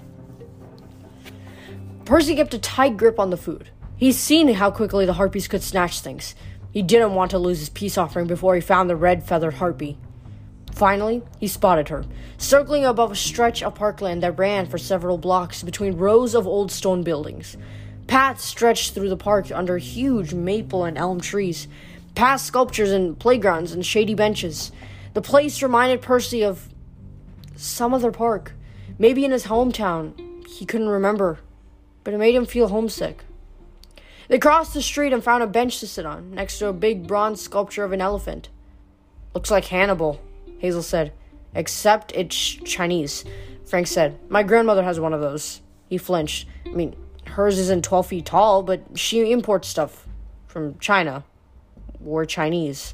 Percy 2.03 2.35
kept 2.35 2.53
a 2.53 2.59
tight 2.59 2.97
grip 2.97 3.17
on 3.17 3.29
the 3.29 3.37
food. 3.37 3.69
He's 3.95 4.19
seen 4.19 4.49
how 4.49 4.71
quickly 4.71 5.05
the 5.05 5.13
harpies 5.13 5.47
could 5.47 5.63
snatch 5.63 6.01
things. 6.01 6.35
He 6.71 6.81
didn't 6.81 7.15
want 7.15 7.31
to 7.31 7.39
lose 7.39 7.59
his 7.59 7.69
peace 7.69 7.97
offering 7.97 8.27
before 8.27 8.55
he 8.55 8.61
found 8.61 8.89
the 8.89 8.95
red 8.95 9.23
feathered 9.23 9.55
harpy. 9.55 9.97
Finally, 10.73 11.23
he 11.39 11.47
spotted 11.47 11.89
her, 11.89 12.05
circling 12.37 12.85
above 12.85 13.11
a 13.11 13.15
stretch 13.15 13.63
of 13.63 13.75
parkland 13.75 14.23
that 14.23 14.37
ran 14.37 14.65
for 14.65 14.77
several 14.77 15.17
blocks 15.17 15.63
between 15.63 15.97
rows 15.97 16.35
of 16.35 16.47
old 16.47 16.71
stone 16.71 17.03
buildings. 17.03 17.57
Paths 18.07 18.43
stretched 18.43 18.93
through 18.93 19.09
the 19.09 19.17
park 19.17 19.51
under 19.51 19.77
huge 19.77 20.33
maple 20.33 20.83
and 20.83 20.97
elm 20.97 21.19
trees, 21.19 21.67
past 22.15 22.45
sculptures 22.45 22.91
and 22.91 23.19
playgrounds 23.19 23.71
and 23.71 23.85
shady 23.85 24.13
benches. 24.13 24.71
The 25.13 25.21
place 25.21 25.61
reminded 25.61 26.01
Percy 26.01 26.43
of 26.43 26.69
some 27.55 27.93
other 27.93 28.11
park, 28.11 28.53
maybe 28.97 29.25
in 29.25 29.31
his 29.31 29.45
hometown. 29.47 30.47
He 30.47 30.65
couldn't 30.65 30.89
remember, 30.89 31.39
but 32.03 32.13
it 32.13 32.19
made 32.19 32.35
him 32.35 32.45
feel 32.45 32.69
homesick. 32.69 33.23
They 34.29 34.37
crossed 34.37 34.75
the 34.75 34.81
street 34.83 35.11
and 35.11 35.23
found 35.23 35.41
a 35.41 35.47
bench 35.47 35.79
to 35.79 35.87
sit 35.87 36.05
on, 36.05 36.31
next 36.31 36.59
to 36.59 36.67
a 36.67 36.73
big 36.73 37.07
bronze 37.07 37.41
sculpture 37.41 37.83
of 37.83 37.91
an 37.91 37.99
elephant. 37.99 38.49
Looks 39.33 39.49
like 39.49 39.65
Hannibal, 39.65 40.21
Hazel 40.59 40.83
said. 40.83 41.13
Except 41.55 42.11
it's 42.13 42.35
Chinese, 42.35 43.25
Frank 43.65 43.87
said. 43.87 44.19
My 44.29 44.43
grandmother 44.43 44.83
has 44.83 44.99
one 44.99 45.13
of 45.13 45.21
those. 45.21 45.61
He 45.89 45.97
flinched. 45.97 46.47
I 46.67 46.69
mean, 46.69 46.95
hers 47.25 47.57
isn't 47.57 47.83
12 47.83 48.05
feet 48.05 48.25
tall, 48.27 48.61
but 48.61 48.81
she 48.93 49.31
imports 49.31 49.67
stuff 49.67 50.07
from 50.45 50.77
China. 50.77 51.23
We're 51.99 52.25
Chinese. 52.25 52.93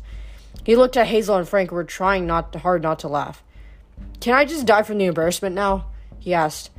He 0.63 0.77
looked 0.77 0.95
at 0.95 1.07
Hazel 1.07 1.35
and 1.35 1.47
Frank, 1.47 1.69
who 1.69 1.75
were 1.75 1.83
trying 1.83 2.25
not 2.25 2.55
hard 2.55 2.81
not 2.81 2.99
to 2.99 3.09
laugh. 3.09 3.43
Can 4.21 4.33
I 4.33 4.45
just 4.45 4.65
die 4.65 4.83
from 4.83 4.99
the 4.99 5.05
embarrassment 5.05 5.53
now? 5.53 5.87
He 6.17 6.33
asked. 6.33 6.71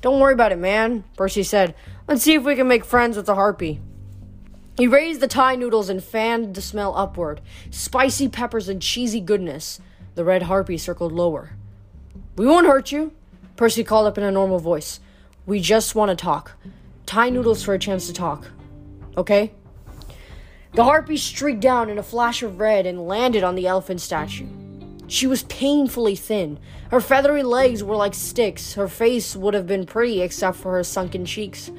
Don't 0.00 0.18
worry 0.18 0.32
about 0.32 0.50
it, 0.50 0.58
man, 0.58 1.04
Percy 1.16 1.44
said. 1.44 1.76
Let's 2.08 2.22
see 2.22 2.34
if 2.34 2.42
we 2.42 2.56
can 2.56 2.66
make 2.66 2.84
friends 2.84 3.16
with 3.16 3.26
the 3.26 3.36
harpy. 3.36 3.80
He 4.80 4.86
raised 4.86 5.20
the 5.20 5.28
Thai 5.28 5.56
noodles 5.56 5.90
and 5.90 6.02
fanned 6.02 6.54
the 6.54 6.62
smell 6.62 6.96
upward. 6.96 7.42
Spicy 7.70 8.28
peppers 8.28 8.66
and 8.66 8.80
cheesy 8.80 9.20
goodness. 9.20 9.78
The 10.14 10.24
red 10.24 10.44
harpy 10.44 10.78
circled 10.78 11.12
lower. 11.12 11.50
We 12.36 12.46
won't 12.46 12.66
hurt 12.66 12.90
you, 12.90 13.12
Percy 13.56 13.84
called 13.84 14.06
up 14.06 14.16
in 14.16 14.24
a 14.24 14.30
normal 14.30 14.58
voice. 14.58 14.98
We 15.44 15.60
just 15.60 15.94
want 15.94 16.08
to 16.08 16.16
talk. 16.16 16.52
Thai 17.04 17.28
noodles 17.28 17.62
for 17.62 17.74
a 17.74 17.78
chance 17.78 18.06
to 18.06 18.14
talk. 18.14 18.50
Okay? 19.18 19.52
The 20.72 20.84
harpy 20.84 21.18
streaked 21.18 21.60
down 21.60 21.90
in 21.90 21.98
a 21.98 22.02
flash 22.02 22.42
of 22.42 22.58
red 22.58 22.86
and 22.86 23.06
landed 23.06 23.44
on 23.44 23.56
the 23.56 23.66
elephant 23.66 24.00
statue. 24.00 24.48
She 25.08 25.26
was 25.26 25.42
painfully 25.42 26.16
thin. 26.16 26.58
Her 26.90 27.02
feathery 27.02 27.42
legs 27.42 27.84
were 27.84 27.96
like 27.96 28.14
sticks. 28.14 28.72
Her 28.72 28.88
face 28.88 29.36
would 29.36 29.52
have 29.52 29.66
been 29.66 29.84
pretty 29.84 30.22
except 30.22 30.56
for 30.56 30.72
her 30.72 30.84
sunken 30.84 31.26
cheeks. 31.26 31.70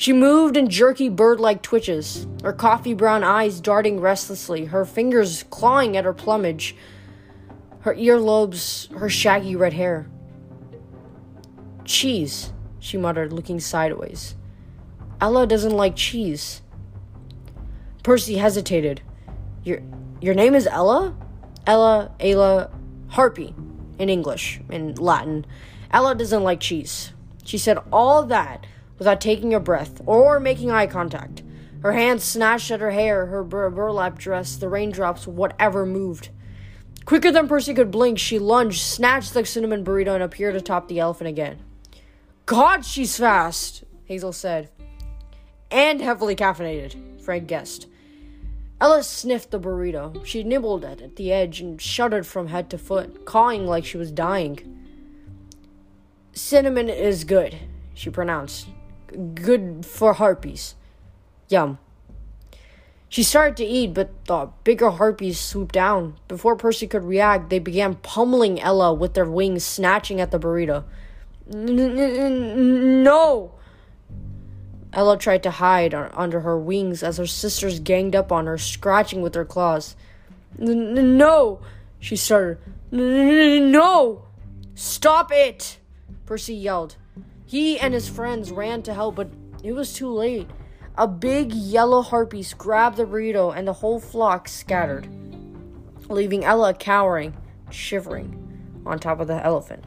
She 0.00 0.14
moved 0.14 0.56
in 0.56 0.70
jerky 0.70 1.10
bird 1.10 1.40
like 1.40 1.60
twitches, 1.60 2.26
her 2.42 2.54
coffee 2.54 2.94
brown 2.94 3.22
eyes 3.22 3.60
darting 3.60 4.00
restlessly, 4.00 4.64
her 4.64 4.86
fingers 4.86 5.42
clawing 5.50 5.94
at 5.94 6.06
her 6.06 6.14
plumage, 6.14 6.74
her 7.80 7.94
earlobes, 7.94 8.90
her 8.96 9.10
shaggy 9.10 9.56
red 9.56 9.74
hair. 9.74 10.08
Cheese, 11.84 12.50
she 12.78 12.96
muttered, 12.96 13.30
looking 13.30 13.60
sideways. 13.60 14.36
Ella 15.20 15.46
doesn't 15.46 15.76
like 15.76 15.96
cheese. 15.96 16.62
Percy 18.02 18.38
hesitated. 18.38 19.02
Your 19.64 19.82
your 20.22 20.32
name 20.32 20.54
is 20.54 20.66
Ella? 20.66 21.14
Ella, 21.66 22.10
Ayla, 22.20 22.70
Harpy, 23.08 23.54
in 23.98 24.08
English, 24.08 24.62
in 24.70 24.94
Latin. 24.94 25.44
Ella 25.90 26.14
doesn't 26.14 26.42
like 26.42 26.60
cheese. 26.60 27.12
She 27.44 27.58
said 27.58 27.76
all 27.92 28.24
that 28.24 28.64
without 29.00 29.20
taking 29.20 29.52
a 29.52 29.58
breath 29.58 30.00
or 30.06 30.38
making 30.38 30.70
eye 30.70 30.86
contact. 30.86 31.42
Her 31.82 31.92
hands 31.92 32.22
snatched 32.22 32.70
at 32.70 32.80
her 32.80 32.90
hair, 32.90 33.26
her 33.26 33.42
bur- 33.42 33.70
burlap 33.70 34.18
dress, 34.18 34.56
the 34.56 34.68
raindrops, 34.68 35.26
whatever 35.26 35.84
moved. 35.84 36.28
Quicker 37.06 37.32
than 37.32 37.48
Percy 37.48 37.72
could 37.72 37.90
blink, 37.90 38.18
she 38.18 38.38
lunged, 38.38 38.82
snatched 38.82 39.32
the 39.32 39.44
cinnamon 39.44 39.82
burrito, 39.82 40.14
and 40.14 40.22
appeared 40.22 40.54
atop 40.54 40.86
the 40.86 41.00
elephant 41.00 41.28
again. 41.28 41.58
God, 42.44 42.84
she's 42.84 43.16
fast, 43.16 43.84
Hazel 44.04 44.32
said. 44.32 44.68
And 45.70 46.02
heavily 46.02 46.36
caffeinated, 46.36 47.22
Frank 47.22 47.46
guessed. 47.46 47.86
Ella 48.80 49.02
sniffed 49.02 49.50
the 49.50 49.60
burrito. 49.60 50.24
She 50.26 50.42
nibbled 50.42 50.84
at, 50.84 51.00
at 51.00 51.16
the 51.16 51.32
edge 51.32 51.60
and 51.60 51.80
shuddered 51.80 52.26
from 52.26 52.48
head 52.48 52.68
to 52.70 52.78
foot, 52.78 53.24
cawing 53.24 53.66
like 53.66 53.84
she 53.84 53.96
was 53.96 54.12
dying. 54.12 54.76
Cinnamon 56.32 56.88
is 56.88 57.24
good, 57.24 57.56
she 57.94 58.10
pronounced, 58.10 58.68
good 59.34 59.86
for 59.86 60.14
harpies. 60.14 60.74
Yum. 61.48 61.78
She 63.08 63.24
started 63.24 63.56
to 63.56 63.64
eat, 63.64 63.92
but 63.92 64.24
the 64.26 64.50
bigger 64.62 64.90
harpies 64.90 65.40
swooped 65.40 65.74
down. 65.74 66.16
Before 66.28 66.54
Percy 66.54 66.86
could 66.86 67.02
react, 67.02 67.50
they 67.50 67.58
began 67.58 67.96
pummeling 67.96 68.60
Ella 68.60 68.94
with 68.94 69.14
their 69.14 69.24
wings, 69.24 69.64
snatching 69.64 70.20
at 70.20 70.30
the 70.30 70.38
burrito. 70.38 70.84
No! 71.48 73.54
Ella 74.92 75.18
tried 75.18 75.42
to 75.42 75.50
hide 75.50 75.92
under 75.92 76.40
her 76.40 76.56
wings 76.56 77.02
as 77.02 77.16
her 77.16 77.26
sisters 77.26 77.80
ganged 77.80 78.14
up 78.14 78.30
on 78.30 78.46
her, 78.46 78.58
scratching 78.58 79.22
with 79.22 79.32
their 79.32 79.44
claws. 79.44 79.96
No! 80.56 81.60
She 81.98 82.14
started. 82.14 82.58
No! 82.92 84.26
Stop 84.76 85.32
it! 85.32 85.78
Percy 86.26 86.54
yelled. 86.54 86.94
He 87.50 87.80
and 87.80 87.92
his 87.92 88.08
friends 88.08 88.52
ran 88.52 88.82
to 88.82 88.94
help, 88.94 89.16
but 89.16 89.28
it 89.64 89.72
was 89.72 89.92
too 89.92 90.08
late. 90.08 90.48
A 90.96 91.08
big 91.08 91.52
yellow 91.52 92.00
harpy 92.00 92.46
grabbed 92.56 92.96
the 92.96 93.04
burrito, 93.04 93.50
and 93.50 93.66
the 93.66 93.72
whole 93.72 93.98
flock 93.98 94.46
scattered, 94.46 95.08
leaving 96.08 96.44
Ella 96.44 96.74
cowering, 96.74 97.36
shivering, 97.68 98.82
on 98.86 99.00
top 99.00 99.18
of 99.18 99.26
the 99.26 99.44
elephant. 99.44 99.82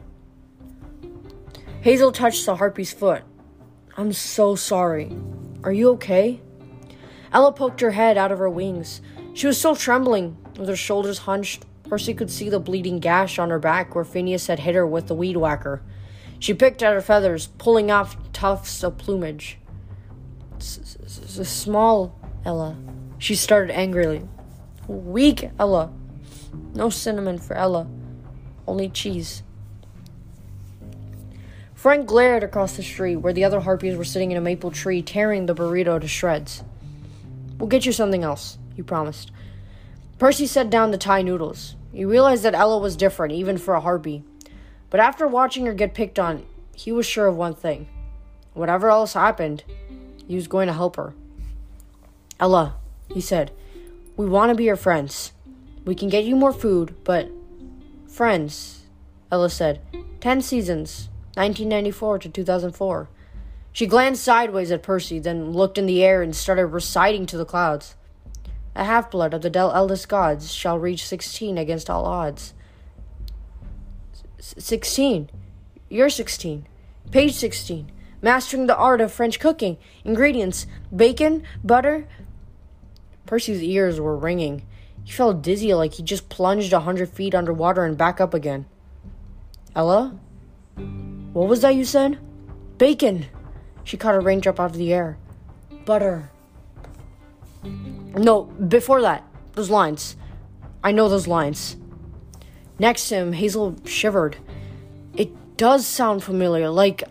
Hazel 1.80 2.12
touched 2.12 2.44
the 2.44 2.56
harpy's 2.56 2.92
foot. 2.92 3.22
I'm 3.96 4.12
so 4.12 4.56
sorry. 4.56 5.16
Are 5.62 5.72
you 5.72 5.88
okay? 5.92 6.42
Ella 7.32 7.50
poked 7.54 7.80
her 7.80 7.92
head 7.92 8.18
out 8.18 8.30
of 8.30 8.40
her 8.40 8.50
wings. 8.50 9.00
She 9.32 9.46
was 9.46 9.56
still 9.56 9.74
trembling, 9.74 10.36
with 10.58 10.68
her 10.68 10.76
shoulders 10.76 11.20
hunched. 11.20 11.64
Percy 11.88 12.12
could 12.12 12.30
see 12.30 12.50
the 12.50 12.60
bleeding 12.60 12.98
gash 12.98 13.38
on 13.38 13.48
her 13.48 13.58
back 13.58 13.94
where 13.94 14.04
Phineas 14.04 14.48
had 14.48 14.58
hit 14.58 14.74
her 14.74 14.86
with 14.86 15.06
the 15.06 15.14
weed 15.14 15.38
whacker. 15.38 15.80
She 16.44 16.52
picked 16.52 16.82
at 16.82 16.92
her 16.92 17.00
feathers, 17.00 17.46
pulling 17.56 17.90
off 17.90 18.18
tufts 18.34 18.84
of 18.84 18.98
plumage. 18.98 19.56
Small, 20.58 22.14
Ella. 22.44 22.76
She 23.16 23.34
started 23.34 23.74
angrily. 23.74 24.28
Weak, 24.86 25.48
Ella. 25.58 25.90
No 26.74 26.90
cinnamon 26.90 27.38
for 27.38 27.56
Ella. 27.56 27.86
Only 28.68 28.90
cheese. 28.90 29.42
Frank 31.72 32.06
glared 32.06 32.42
across 32.42 32.76
the 32.76 32.82
street 32.82 33.16
where 33.16 33.32
the 33.32 33.44
other 33.44 33.60
harpies 33.60 33.96
were 33.96 34.04
sitting 34.04 34.30
in 34.30 34.36
a 34.36 34.42
maple 34.42 34.70
tree 34.70 35.00
tearing 35.00 35.46
the 35.46 35.54
burrito 35.54 35.98
to 35.98 36.06
shreds. 36.06 36.62
We'll 37.56 37.70
get 37.70 37.86
you 37.86 37.92
something 37.92 38.22
else, 38.22 38.58
he 38.76 38.82
promised. 38.82 39.32
Percy 40.18 40.46
set 40.46 40.68
down 40.68 40.90
the 40.90 40.98
Thai 40.98 41.22
noodles. 41.22 41.74
He 41.90 42.04
realized 42.04 42.42
that 42.42 42.54
Ella 42.54 42.78
was 42.78 42.96
different, 42.96 43.32
even 43.32 43.56
for 43.56 43.72
a 43.72 43.80
harpy. 43.80 44.24
But 44.94 45.00
after 45.00 45.26
watching 45.26 45.66
her 45.66 45.74
get 45.74 45.92
picked 45.92 46.20
on, 46.20 46.46
he 46.72 46.92
was 46.92 47.04
sure 47.04 47.26
of 47.26 47.34
one 47.36 47.56
thing. 47.56 47.88
Whatever 48.52 48.90
else 48.90 49.14
happened, 49.14 49.64
he 50.28 50.36
was 50.36 50.46
going 50.46 50.68
to 50.68 50.72
help 50.72 50.94
her. 50.94 51.14
Ella, 52.38 52.76
he 53.12 53.20
said, 53.20 53.50
we 54.16 54.24
want 54.24 54.50
to 54.50 54.54
be 54.54 54.62
your 54.62 54.76
friends. 54.76 55.32
We 55.84 55.96
can 55.96 56.08
get 56.08 56.22
you 56.22 56.36
more 56.36 56.52
food, 56.52 56.94
but. 57.02 57.28
Friends, 58.06 58.84
Ella 59.32 59.50
said. 59.50 59.80
Ten 60.20 60.40
seasons, 60.40 61.08
1994 61.34 62.20
to 62.20 62.28
2004. 62.28 63.08
She 63.72 63.86
glanced 63.88 64.22
sideways 64.22 64.70
at 64.70 64.84
Percy, 64.84 65.18
then 65.18 65.50
looked 65.50 65.76
in 65.76 65.86
the 65.86 66.04
air 66.04 66.22
and 66.22 66.36
started 66.36 66.66
reciting 66.66 67.26
to 67.26 67.36
the 67.36 67.44
clouds. 67.44 67.96
A 68.76 68.84
half 68.84 69.10
blood 69.10 69.34
of 69.34 69.42
the 69.42 69.50
Del 69.50 69.72
eldest 69.72 70.08
gods 70.08 70.54
shall 70.54 70.78
reach 70.78 71.04
sixteen 71.04 71.58
against 71.58 71.90
all 71.90 72.04
odds. 72.04 72.54
16. 74.44 75.30
You're 75.88 76.10
16. 76.10 76.66
Page 77.10 77.32
16. 77.32 77.90
Mastering 78.20 78.66
the 78.66 78.76
art 78.76 79.00
of 79.00 79.10
French 79.10 79.40
cooking. 79.40 79.78
Ingredients 80.04 80.66
bacon, 80.94 81.44
butter. 81.62 82.06
Percy's 83.24 83.62
ears 83.62 83.98
were 83.98 84.16
ringing. 84.16 84.66
He 85.02 85.12
felt 85.12 85.40
dizzy 85.40 85.72
like 85.72 85.94
he 85.94 86.02
just 86.02 86.28
plunged 86.28 86.74
a 86.74 86.80
hundred 86.80 87.08
feet 87.08 87.34
underwater 87.34 87.84
and 87.84 87.96
back 87.96 88.20
up 88.20 88.34
again. 88.34 88.66
Ella? 89.74 90.18
What 91.32 91.48
was 91.48 91.62
that 91.62 91.74
you 91.74 91.86
said? 91.86 92.18
Bacon! 92.76 93.26
She 93.82 93.96
caught 93.96 94.14
a 94.14 94.20
raindrop 94.20 94.60
out 94.60 94.72
of 94.72 94.76
the 94.76 94.92
air. 94.92 95.16
Butter. 95.86 96.30
No, 97.62 98.44
before 98.44 99.00
that, 99.00 99.24
those 99.54 99.70
lines. 99.70 100.16
I 100.82 100.92
know 100.92 101.08
those 101.08 101.26
lines. 101.26 101.76
Next 102.78 103.08
to 103.08 103.16
him, 103.16 103.32
Hazel 103.32 103.76
shivered. 103.84 104.36
It 105.14 105.56
does 105.56 105.86
sound 105.86 106.24
familiar, 106.24 106.68
like, 106.68 107.04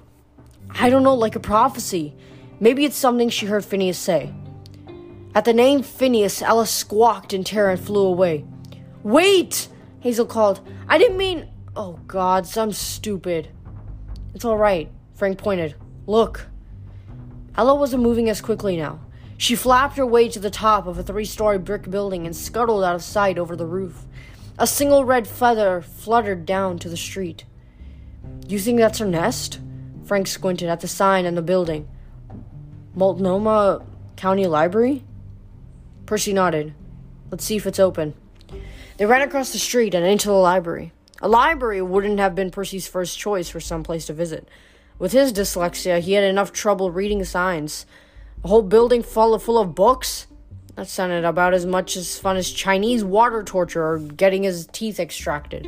I 0.70 0.90
don't 0.90 1.04
know, 1.04 1.16
like 1.16 1.36
a 1.36 1.40
prophecy. 1.40 2.16
Maybe 2.60 2.86
it's 2.86 2.98
something 2.98 3.30
she 3.30 3.46
heard 3.46 3.64
Phineas 3.64 3.98
say. 3.98 4.34
At 5.36 5.46
the 5.46 5.54
name 5.54 5.82
Phineas, 5.82 6.42
Ella 6.42 6.68
squawked 6.68 7.34
in 7.34 7.44
terror 7.44 7.72
and 7.72 7.80
flew 7.80 8.06
away. 8.06 8.46
Wait! 9.04 9.68
Hazel 10.00 10.26
called. 10.26 10.60
I 10.88 10.98
didn't 10.98 11.18
mean. 11.18 11.50
Oh, 11.76 12.00
God, 12.08 12.48
I'm 12.58 12.72
stupid. 12.72 13.50
It's 14.36 14.46
all 14.46 14.58
right, 14.58 14.92
Frank 15.16 15.40
pointed. 15.40 15.76
Look. 16.06 16.48
Ella 17.58 17.76
wasn't 17.76 18.04
moving 18.04 18.30
as 18.30 18.42
quickly 18.42 18.78
now. 18.78 19.00
She 19.38 19.56
flapped 19.56 19.98
her 19.98 20.06
way 20.06 20.30
to 20.30 20.40
the 20.40 20.50
top 20.50 20.88
of 20.88 20.98
a 20.98 21.04
three 21.04 21.26
story 21.26 21.58
brick 21.58 21.90
building 21.90 22.26
and 22.26 22.36
scuttled 22.36 22.84
out 22.84 22.96
of 22.96 23.04
sight 23.04 23.38
over 23.38 23.56
the 23.56 23.66
roof. 23.66 24.06
A 24.60 24.68
single 24.68 25.04
red 25.04 25.28
feather 25.28 25.82
fluttered 25.82 26.46
down 26.46 26.78
to 26.80 26.90
the 26.90 26.98
street. 26.98 27.46
You 28.48 28.60
think 28.60 28.78
that's 28.78 29.00
her 29.00 29.06
nest? 29.06 29.60
Frank 30.06 30.28
squinted 30.28 30.70
at 30.70 30.82
the 30.82 30.88
sign 30.88 31.26
on 31.26 31.34
the 31.34 31.42
building. 31.42 31.88
Multnomah 32.94 33.84
County 34.16 34.46
Library? 34.46 35.04
Percy 36.06 36.34
nodded. 36.34 36.76
Let's 37.32 37.46
see 37.46 37.56
if 37.56 37.66
it's 37.66 37.80
open. 37.80 38.14
They 38.98 39.08
ran 39.08 39.24
across 39.24 39.52
the 39.52 39.58
street 39.58 39.96
and 39.96 40.06
into 40.06 40.28
the 40.28 40.34
library. 40.34 40.92
A 41.20 41.28
library 41.28 41.82
wouldn't 41.82 42.20
have 42.20 42.36
been 42.36 42.52
Percy's 42.52 42.86
first 42.86 43.18
choice 43.18 43.50
for 43.50 43.60
some 43.60 43.82
place 43.82 44.06
to 44.06 44.14
visit. 44.14 44.48
With 45.00 45.14
his 45.14 45.34
dyslexia, 45.34 46.00
he 46.00 46.14
had 46.14 46.24
enough 46.24 46.52
trouble 46.52 46.92
reading 46.92 47.24
signs. 47.24 47.88
A 48.44 48.50
whole 48.50 48.62
building 48.62 49.02
full 49.02 49.34
of, 49.34 49.42
full 49.42 49.58
of 49.58 49.74
books? 49.74 50.28
That 50.76 50.88
sounded 50.88 51.24
about 51.24 51.54
as 51.54 51.66
much 51.66 51.96
as 51.96 52.18
fun 52.18 52.36
as 52.36 52.50
Chinese 52.50 53.04
water 53.04 53.44
torture 53.44 53.86
or 53.86 54.00
getting 54.00 54.44
his 54.44 54.68
teeth 54.72 55.00
extracted. 55.00 55.68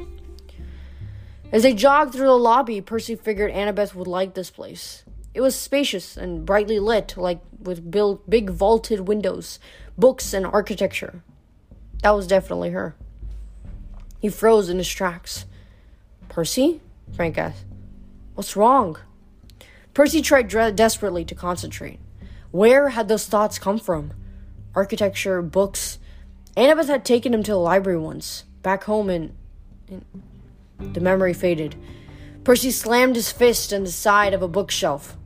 As 1.51 1.61
they 1.63 1.73
jogged 1.73 2.13
through 2.13 2.25
the 2.25 2.37
lobby, 2.37 2.81
Percy 2.81 3.15
figured 3.15 3.51
Annabeth 3.51 3.93
would 3.93 4.07
like 4.07 4.33
this 4.33 4.49
place. 4.49 5.03
It 5.33 5.41
was 5.41 5.55
spacious 5.55 6.17
and 6.17 6.45
brightly 6.45 6.79
lit, 6.79 7.15
like 7.17 7.39
with 7.59 7.91
big 8.27 8.49
vaulted 8.49 9.07
windows, 9.07 9.59
books, 9.97 10.33
and 10.33 10.45
architecture. 10.45 11.21
That 12.01 12.11
was 12.11 12.25
definitely 12.25 12.71
her. 12.71 12.95
He 14.19 14.29
froze 14.29 14.69
in 14.69 14.79
his 14.79 14.89
tracks. 14.89 15.45
Percy? 16.29 16.81
Frank 17.15 17.37
asked. 17.37 17.65
What's 18.33 18.55
wrong? 18.55 18.97
Percy 19.93 20.21
tried 20.21 20.47
desperately 20.75 21.23
to 21.25 21.35
concentrate. 21.35 21.99
Where 22.51 22.89
had 22.89 23.07
those 23.07 23.27
thoughts 23.27 23.59
come 23.59 23.77
from? 23.77 24.13
Architecture, 24.75 25.41
books. 25.41 25.99
Annabeth 26.55 26.87
had 26.87 27.05
taken 27.05 27.33
him 27.33 27.43
to 27.43 27.51
the 27.51 27.57
library 27.57 27.97
once, 27.97 28.43
back 28.61 28.83
home 28.83 29.09
and, 29.09 29.35
in... 29.87 30.05
The 30.77 30.99
memory 30.99 31.33
faded. 31.33 31.75
Percy 32.43 32.69
slammed 32.69 33.15
his 33.15 33.31
fist 33.31 33.71
in 33.71 33.85
the 33.85 33.91
side 33.91 34.33
of 34.33 34.41
a 34.41 34.47
bookshelf. 34.47 35.17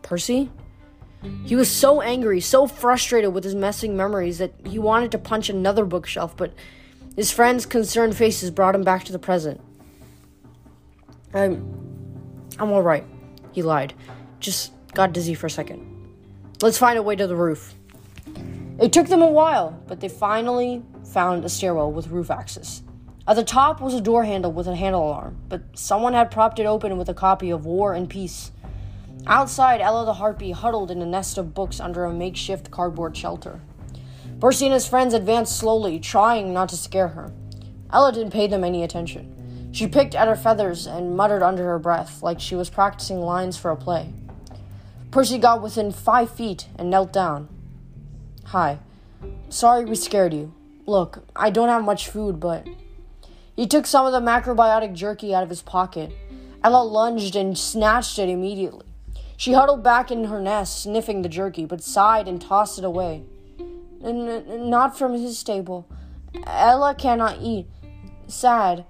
Percy? 0.00 0.50
He 1.44 1.54
was 1.54 1.70
so 1.70 2.00
angry, 2.00 2.40
so 2.40 2.66
frustrated 2.66 3.32
with 3.32 3.44
his 3.44 3.54
messing 3.54 3.96
memories 3.96 4.38
that 4.38 4.52
he 4.64 4.78
wanted 4.78 5.12
to 5.12 5.18
punch 5.18 5.48
another 5.48 5.84
bookshelf, 5.84 6.36
but 6.36 6.52
his 7.14 7.30
friends' 7.30 7.66
concerned 7.66 8.16
faces 8.16 8.50
brought 8.50 8.74
him 8.74 8.82
back 8.82 9.04
to 9.04 9.12
the 9.12 9.18
present. 9.18 9.60
I'm. 11.32 11.78
I'm 12.58 12.72
alright, 12.72 13.04
he 13.52 13.62
lied. 13.62 13.94
Just 14.40 14.72
got 14.94 15.12
dizzy 15.12 15.34
for 15.34 15.46
a 15.46 15.50
second. 15.50 15.86
Let's 16.60 16.78
find 16.78 16.98
a 16.98 17.02
way 17.02 17.16
to 17.16 17.26
the 17.26 17.36
roof. 17.36 17.74
It 18.82 18.92
took 18.92 19.06
them 19.06 19.22
a 19.22 19.30
while, 19.30 19.80
but 19.86 20.00
they 20.00 20.08
finally 20.08 20.82
found 21.04 21.44
a 21.44 21.48
stairwell 21.48 21.92
with 21.92 22.08
roof 22.08 22.32
access. 22.32 22.82
At 23.28 23.36
the 23.36 23.44
top 23.44 23.80
was 23.80 23.94
a 23.94 24.00
door 24.00 24.24
handle 24.24 24.50
with 24.50 24.66
a 24.66 24.74
handle 24.74 25.06
alarm, 25.06 25.36
but 25.48 25.62
someone 25.74 26.14
had 26.14 26.32
propped 26.32 26.58
it 26.58 26.66
open 26.66 26.98
with 26.98 27.08
a 27.08 27.14
copy 27.14 27.50
of 27.50 27.64
War 27.64 27.94
and 27.94 28.10
Peace. 28.10 28.50
Outside, 29.24 29.80
Ella 29.80 30.04
the 30.04 30.14
Harpy 30.14 30.50
huddled 30.50 30.90
in 30.90 31.00
a 31.00 31.06
nest 31.06 31.38
of 31.38 31.54
books 31.54 31.78
under 31.78 32.04
a 32.04 32.12
makeshift 32.12 32.72
cardboard 32.72 33.16
shelter. 33.16 33.60
Percy 34.40 34.64
and 34.66 34.74
his 34.74 34.88
friends 34.88 35.14
advanced 35.14 35.56
slowly, 35.56 36.00
trying 36.00 36.52
not 36.52 36.68
to 36.70 36.76
scare 36.76 37.08
her. 37.08 37.32
Ella 37.92 38.10
didn't 38.10 38.32
pay 38.32 38.48
them 38.48 38.64
any 38.64 38.82
attention. 38.82 39.70
She 39.70 39.86
picked 39.86 40.16
at 40.16 40.26
her 40.26 40.34
feathers 40.34 40.88
and 40.88 41.16
muttered 41.16 41.44
under 41.44 41.62
her 41.66 41.78
breath, 41.78 42.20
like 42.20 42.40
she 42.40 42.56
was 42.56 42.68
practicing 42.68 43.20
lines 43.20 43.56
for 43.56 43.70
a 43.70 43.76
play. 43.76 44.12
Percy 45.12 45.38
got 45.38 45.62
within 45.62 45.92
five 45.92 46.32
feet 46.32 46.66
and 46.76 46.90
knelt 46.90 47.12
down. 47.12 47.48
Hi. 48.52 48.80
Sorry 49.48 49.86
we 49.86 49.94
scared 49.94 50.34
you. 50.34 50.52
Look, 50.84 51.24
I 51.34 51.48
don't 51.48 51.70
have 51.70 51.84
much 51.84 52.10
food, 52.10 52.38
but. 52.38 52.68
He 53.56 53.66
took 53.66 53.86
some 53.86 54.04
of 54.04 54.12
the 54.12 54.20
macrobiotic 54.20 54.92
jerky 54.92 55.34
out 55.34 55.42
of 55.42 55.48
his 55.48 55.62
pocket. 55.62 56.12
Ella 56.62 56.82
lunged 56.82 57.34
and 57.34 57.56
snatched 57.56 58.18
it 58.18 58.28
immediately. 58.28 58.84
She 59.38 59.54
huddled 59.54 59.82
back 59.82 60.10
in 60.10 60.24
her 60.24 60.38
nest, 60.38 60.82
sniffing 60.82 61.22
the 61.22 61.30
jerky, 61.30 61.64
but 61.64 61.82
sighed 61.82 62.28
and 62.28 62.42
tossed 62.42 62.78
it 62.78 62.84
away. 62.84 63.22
Not 64.02 64.98
from 64.98 65.14
his 65.14 65.38
stable. 65.38 65.88
Ella 66.46 66.94
cannot 66.94 67.38
eat. 67.40 67.68
Sad. 68.26 68.84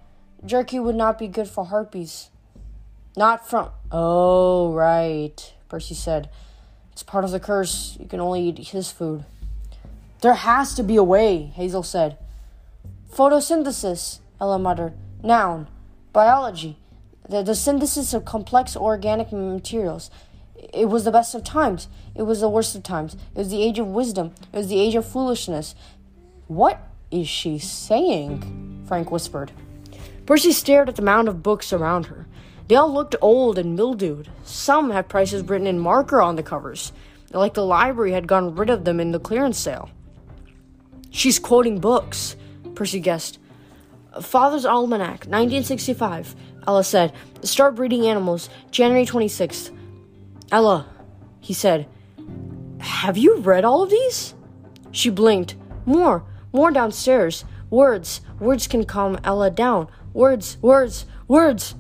Jerky 0.45 0.81
would 0.81 0.97
not 0.97 1.21
be 1.21 1.29
good 1.29 1.47
for 1.47 1.67
harpies. 1.67 2.31
Not 3.17 3.49
from. 3.49 3.71
Oh, 3.93 4.73
right, 4.73 5.55
Percy 5.69 5.95
said. 5.95 6.31
It's 6.91 7.05
part 7.05 7.25
of 7.25 7.31
the 7.31 7.39
curse. 7.39 7.97
You 8.01 8.09
can 8.09 8.19
only 8.19 8.49
eat 8.49 8.59
his 8.59 8.91
food. 8.91 9.25
There 10.23 10.35
has 10.35 10.75
to 10.75 10.85
be 10.85 10.95
a 10.95 11.03
way, 11.03 11.51
Hazel 11.57 11.83
said. 11.83 12.17
Photosynthesis, 13.13 14.21
Ella 14.41 14.57
muttered. 14.57 14.95
Noun. 15.21 15.67
Biology. 16.13 16.79
The, 17.29 17.43
the 17.43 17.57
synthesis 17.57 18.15
of 18.15 18.25
complex 18.25 18.77
organic 18.77 19.33
materials. 19.33 20.13
It 20.73 20.89
was 20.89 21.03
the 21.03 21.11
best 21.11 21.35
of 21.35 21.43
times. 21.43 21.89
It 22.15 22.23
was 22.23 22.41
the 22.41 22.49
worst 22.49 22.77
of 22.77 22.85
times. 22.85 23.15
It 23.35 23.39
was 23.39 23.51
the 23.51 23.65
age 23.65 23.81
of 23.81 23.89
wisdom. 23.89 24.33
It 24.53 24.59
was 24.59 24.69
the 24.69 24.79
age 24.79 24.95
of 24.95 25.05
foolishness. 25.05 25.75
What 26.47 26.79
is 27.11 27.29
she 27.29 27.59
saying? 27.59 28.85
Frank 28.87 29.11
whispered. 29.11 29.51
Percy 30.25 30.53
stared 30.53 30.89
at 30.89 30.95
the 30.95 31.03
mound 31.03 31.27
of 31.27 31.43
books 31.43 31.73
around 31.73 32.07
her. 32.07 32.29
They 32.69 32.77
all 32.77 32.95
looked 32.95 33.17
old 33.21 33.59
and 33.59 33.75
mildewed. 33.75 34.29
Some 34.45 34.93
had 34.93 35.09
prices 35.09 35.43
written 35.43 35.67
in 35.67 35.81
marker 35.81 36.23
on 36.23 36.37
the 36.37 36.45
covers, 36.45 36.93
like 37.33 37.55
the 37.55 37.67
library 37.67 38.13
had 38.13 38.29
gotten 38.29 38.55
rid 38.55 38.71
of 38.71 38.85
them 38.85 39.01
in 39.01 39.11
the 39.11 39.19
clearance 39.19 39.59
sale. 39.59 39.91
She's 41.13 41.39
quoting 41.39 41.79
books, 41.79 42.35
Percy 42.75 42.99
guessed. 42.99 43.39
Father's 44.21 44.67
Almanac, 44.67 45.27
1965, 45.27 46.35
Ella 46.67 46.83
said. 46.83 47.13
Start 47.43 47.77
breeding 47.77 48.07
animals, 48.07 48.49
January 48.71 49.07
26th. 49.07 49.71
Ella, 50.51 50.87
he 51.41 51.53
said, 51.53 51.87
have 52.79 53.17
you 53.17 53.37
read 53.37 53.65
all 53.65 53.83
of 53.83 53.91
these? 53.91 54.35
She 54.91 55.11
blinked. 55.11 55.55
More, 55.87 56.25
more 56.53 56.71
downstairs. 56.71 57.45
Words, 57.71 58.21
words 58.41 58.67
can 58.67 58.85
calm 58.85 59.19
Ella 59.23 59.51
down. 59.51 59.89
Words, 60.13 60.59
words, 60.61 61.07
words. 61.29 61.75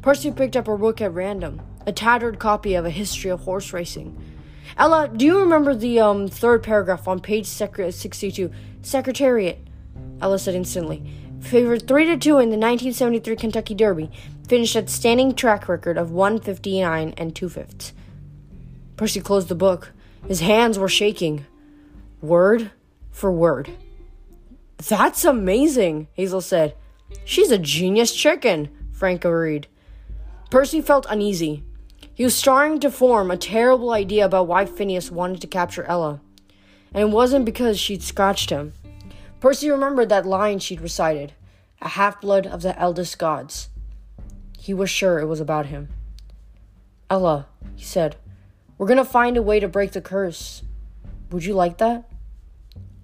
Percy 0.00 0.30
picked 0.32 0.56
up 0.56 0.68
a 0.68 0.78
book 0.78 1.00
at 1.00 1.12
random, 1.12 1.60
a 1.86 1.92
tattered 1.92 2.38
copy 2.38 2.74
of 2.74 2.86
a 2.86 2.90
history 2.90 3.30
of 3.30 3.40
horse 3.40 3.72
racing. 3.72 4.16
Ella, 4.76 5.10
do 5.14 5.24
you 5.24 5.38
remember 5.38 5.74
the 5.74 6.00
um, 6.00 6.28
third 6.28 6.62
paragraph 6.62 7.06
on 7.06 7.20
page 7.20 7.46
62? 7.46 8.50
Secretariat, 8.82 9.58
Ella 10.20 10.38
said 10.38 10.54
instantly. 10.54 11.02
Favored 11.40 11.88
3 11.88 12.04
to 12.06 12.16
2 12.16 12.38
in 12.38 12.50
the 12.50 12.56
1973 12.56 13.36
Kentucky 13.36 13.74
Derby, 13.74 14.10
finished 14.46 14.76
at 14.76 14.88
standing 14.88 15.34
track 15.34 15.68
record 15.68 15.98
of 15.98 16.12
159 16.12 17.14
and 17.16 17.34
2 17.34 17.48
fifths. 17.48 17.92
Percy 18.96 19.20
closed 19.20 19.48
the 19.48 19.54
book. 19.54 19.92
His 20.28 20.40
hands 20.40 20.78
were 20.78 20.88
shaking. 20.88 21.44
Word 22.20 22.70
for 23.10 23.32
word. 23.32 23.70
That's 24.88 25.24
amazing, 25.24 26.08
Hazel 26.14 26.40
said. 26.40 26.74
She's 27.24 27.50
a 27.50 27.58
genius 27.58 28.14
chicken, 28.14 28.68
Frank 28.92 29.24
agreed. 29.24 29.66
Percy 30.50 30.80
felt 30.80 31.06
uneasy. 31.08 31.64
He 32.14 32.24
was 32.24 32.34
starting 32.34 32.78
to 32.80 32.90
form 32.90 33.30
a 33.30 33.36
terrible 33.36 33.90
idea 33.92 34.26
about 34.26 34.46
why 34.46 34.66
Phineas 34.66 35.10
wanted 35.10 35.40
to 35.40 35.46
capture 35.46 35.84
Ella. 35.84 36.20
And 36.92 37.08
it 37.08 37.12
wasn't 37.12 37.46
because 37.46 37.80
she'd 37.80 38.02
scratched 38.02 38.50
him. 38.50 38.74
Percy 39.40 39.70
remembered 39.70 40.10
that 40.10 40.26
line 40.26 40.58
she'd 40.58 40.80
recited 40.80 41.32
a 41.80 41.88
half 41.88 42.20
blood 42.20 42.46
of 42.46 42.62
the 42.62 42.78
eldest 42.78 43.18
gods. 43.18 43.68
He 44.58 44.72
was 44.72 44.88
sure 44.88 45.18
it 45.18 45.26
was 45.26 45.40
about 45.40 45.66
him. 45.66 45.88
Ella, 47.10 47.46
he 47.74 47.84
said, 47.84 48.16
we're 48.78 48.86
gonna 48.86 49.04
find 49.04 49.36
a 49.36 49.42
way 49.42 49.58
to 49.58 49.68
break 49.68 49.92
the 49.92 50.00
curse. 50.00 50.62
Would 51.30 51.44
you 51.44 51.54
like 51.54 51.78
that? 51.78 52.08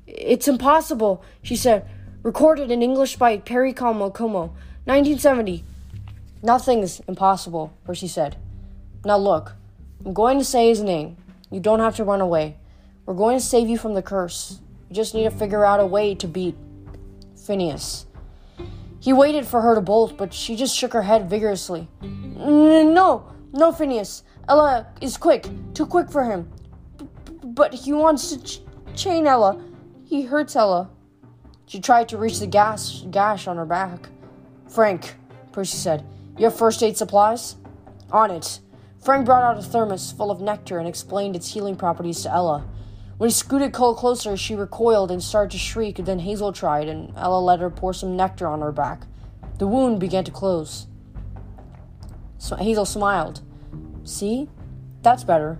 It's 0.07 0.49
impossible, 0.49 1.23
she 1.43 1.57
said. 1.57 1.89
Recorded 2.23 2.71
in 2.71 2.83
English 2.83 3.17
by 3.17 3.39
Perry 3.39 3.73
Como 3.73 4.11
Como, 4.11 4.55
1970. 4.85 5.65
Nothing's 6.43 7.01
impossible, 7.09 7.73
Percy 7.85 8.09
said. 8.09 8.37
Now 9.05 9.17
look, 9.17 9.55
I'm 10.05 10.13
going 10.13 10.39
to 10.39 10.45
say 10.45 10.69
his 10.69 10.83
name. 10.83 11.17
You 11.51 11.61
don't 11.61 11.81
have 11.81 11.97
to 11.97 12.05
run 12.05 12.21
away. 12.21 12.57
We're 13.07 13.15
going 13.15 13.39
to 13.39 13.45
save 13.45 13.69
you 13.69 13.79
from 13.79 13.95
the 13.95 14.03
curse. 14.03 14.61
You 14.89 14.97
just 14.97 15.15
need 15.15 15.25
to 15.25 15.31
figure 15.31 15.65
out 15.65 15.81
a 15.81 15.87
way 15.87 16.15
to 16.17 16.27
beat 16.27 16.57
Phineas. 17.47 18.07
He 19.01 19.13
waited 19.13 19.47
for 19.47 19.61
her 19.61 19.75
to 19.75 19.81
bolt, 19.81 20.19
but 20.19 20.35
she 20.35 20.57
just 20.57 20.77
shook 20.77 20.93
her 20.93 21.03
head 21.03 21.31
vigorously. 21.31 21.89
No, 22.03 23.33
no, 23.53 23.73
Phineas. 23.73 24.25
Ella 24.49 24.87
is 25.01 25.17
quick, 25.17 25.49
too 25.75 25.87
quick 25.87 26.11
for 26.11 26.25
him. 26.25 26.51
But 27.43 27.73
he 27.73 27.93
wants 27.93 28.31
to 28.31 28.43
ch- 28.43 28.61
chain 28.95 29.27
Ella. 29.27 29.63
He 30.05 30.23
hurts 30.23 30.57
Ella. 30.57 30.91
She 31.67 31.81
tried 31.81 32.09
to 32.09 32.19
reach 32.19 32.41
the 32.41 32.47
gas 32.47 33.05
gash 33.11 33.47
on 33.47 33.57
her 33.57 33.67
back. 33.67 34.09
Frank, 34.69 35.15
Percy 35.53 35.77
said, 35.77 36.05
you 36.37 36.45
have 36.45 36.57
first 36.57 36.83
aid 36.83 36.97
supplies? 36.97 37.57
On 38.11 38.31
it. 38.31 38.61
Frank 39.03 39.27
brought 39.27 39.43
out 39.43 39.59
a 39.59 39.63
thermos 39.63 40.13
full 40.13 40.31
of 40.31 40.41
nectar 40.41 40.79
and 40.79 40.89
explained 40.89 41.37
its 41.37 41.53
healing 41.53 41.77
properties 41.77 42.23
to 42.23 42.33
Ella. 42.33 42.67
When 43.17 43.29
he 43.29 43.35
scooted 43.35 43.73
Cole 43.73 43.95
closer, 43.95 44.37
she 44.37 44.55
recoiled 44.55 45.11
and 45.11 45.23
started 45.23 45.51
to 45.53 45.59
shriek. 45.59 45.97
Then 45.97 46.21
Hazel 46.21 46.53
tried, 46.53 46.89
and 46.89 47.13
Ella 47.17 47.41
let 47.41 47.61
her 47.61 47.71
pour 47.71 47.93
some 47.93 48.17
nectar 48.17 48.47
on 48.47 48.61
her 48.61 48.73
back. 48.73 49.07
The 49.59 49.67
wound 49.67 49.99
began 49.99 50.25
to 50.25 50.31
close. 50.31 50.87
So 52.39 52.57
Hazel 52.57 52.85
smiled. 52.85 53.41
See? 54.05 54.49
That's 55.03 55.25
better. 55.25 55.59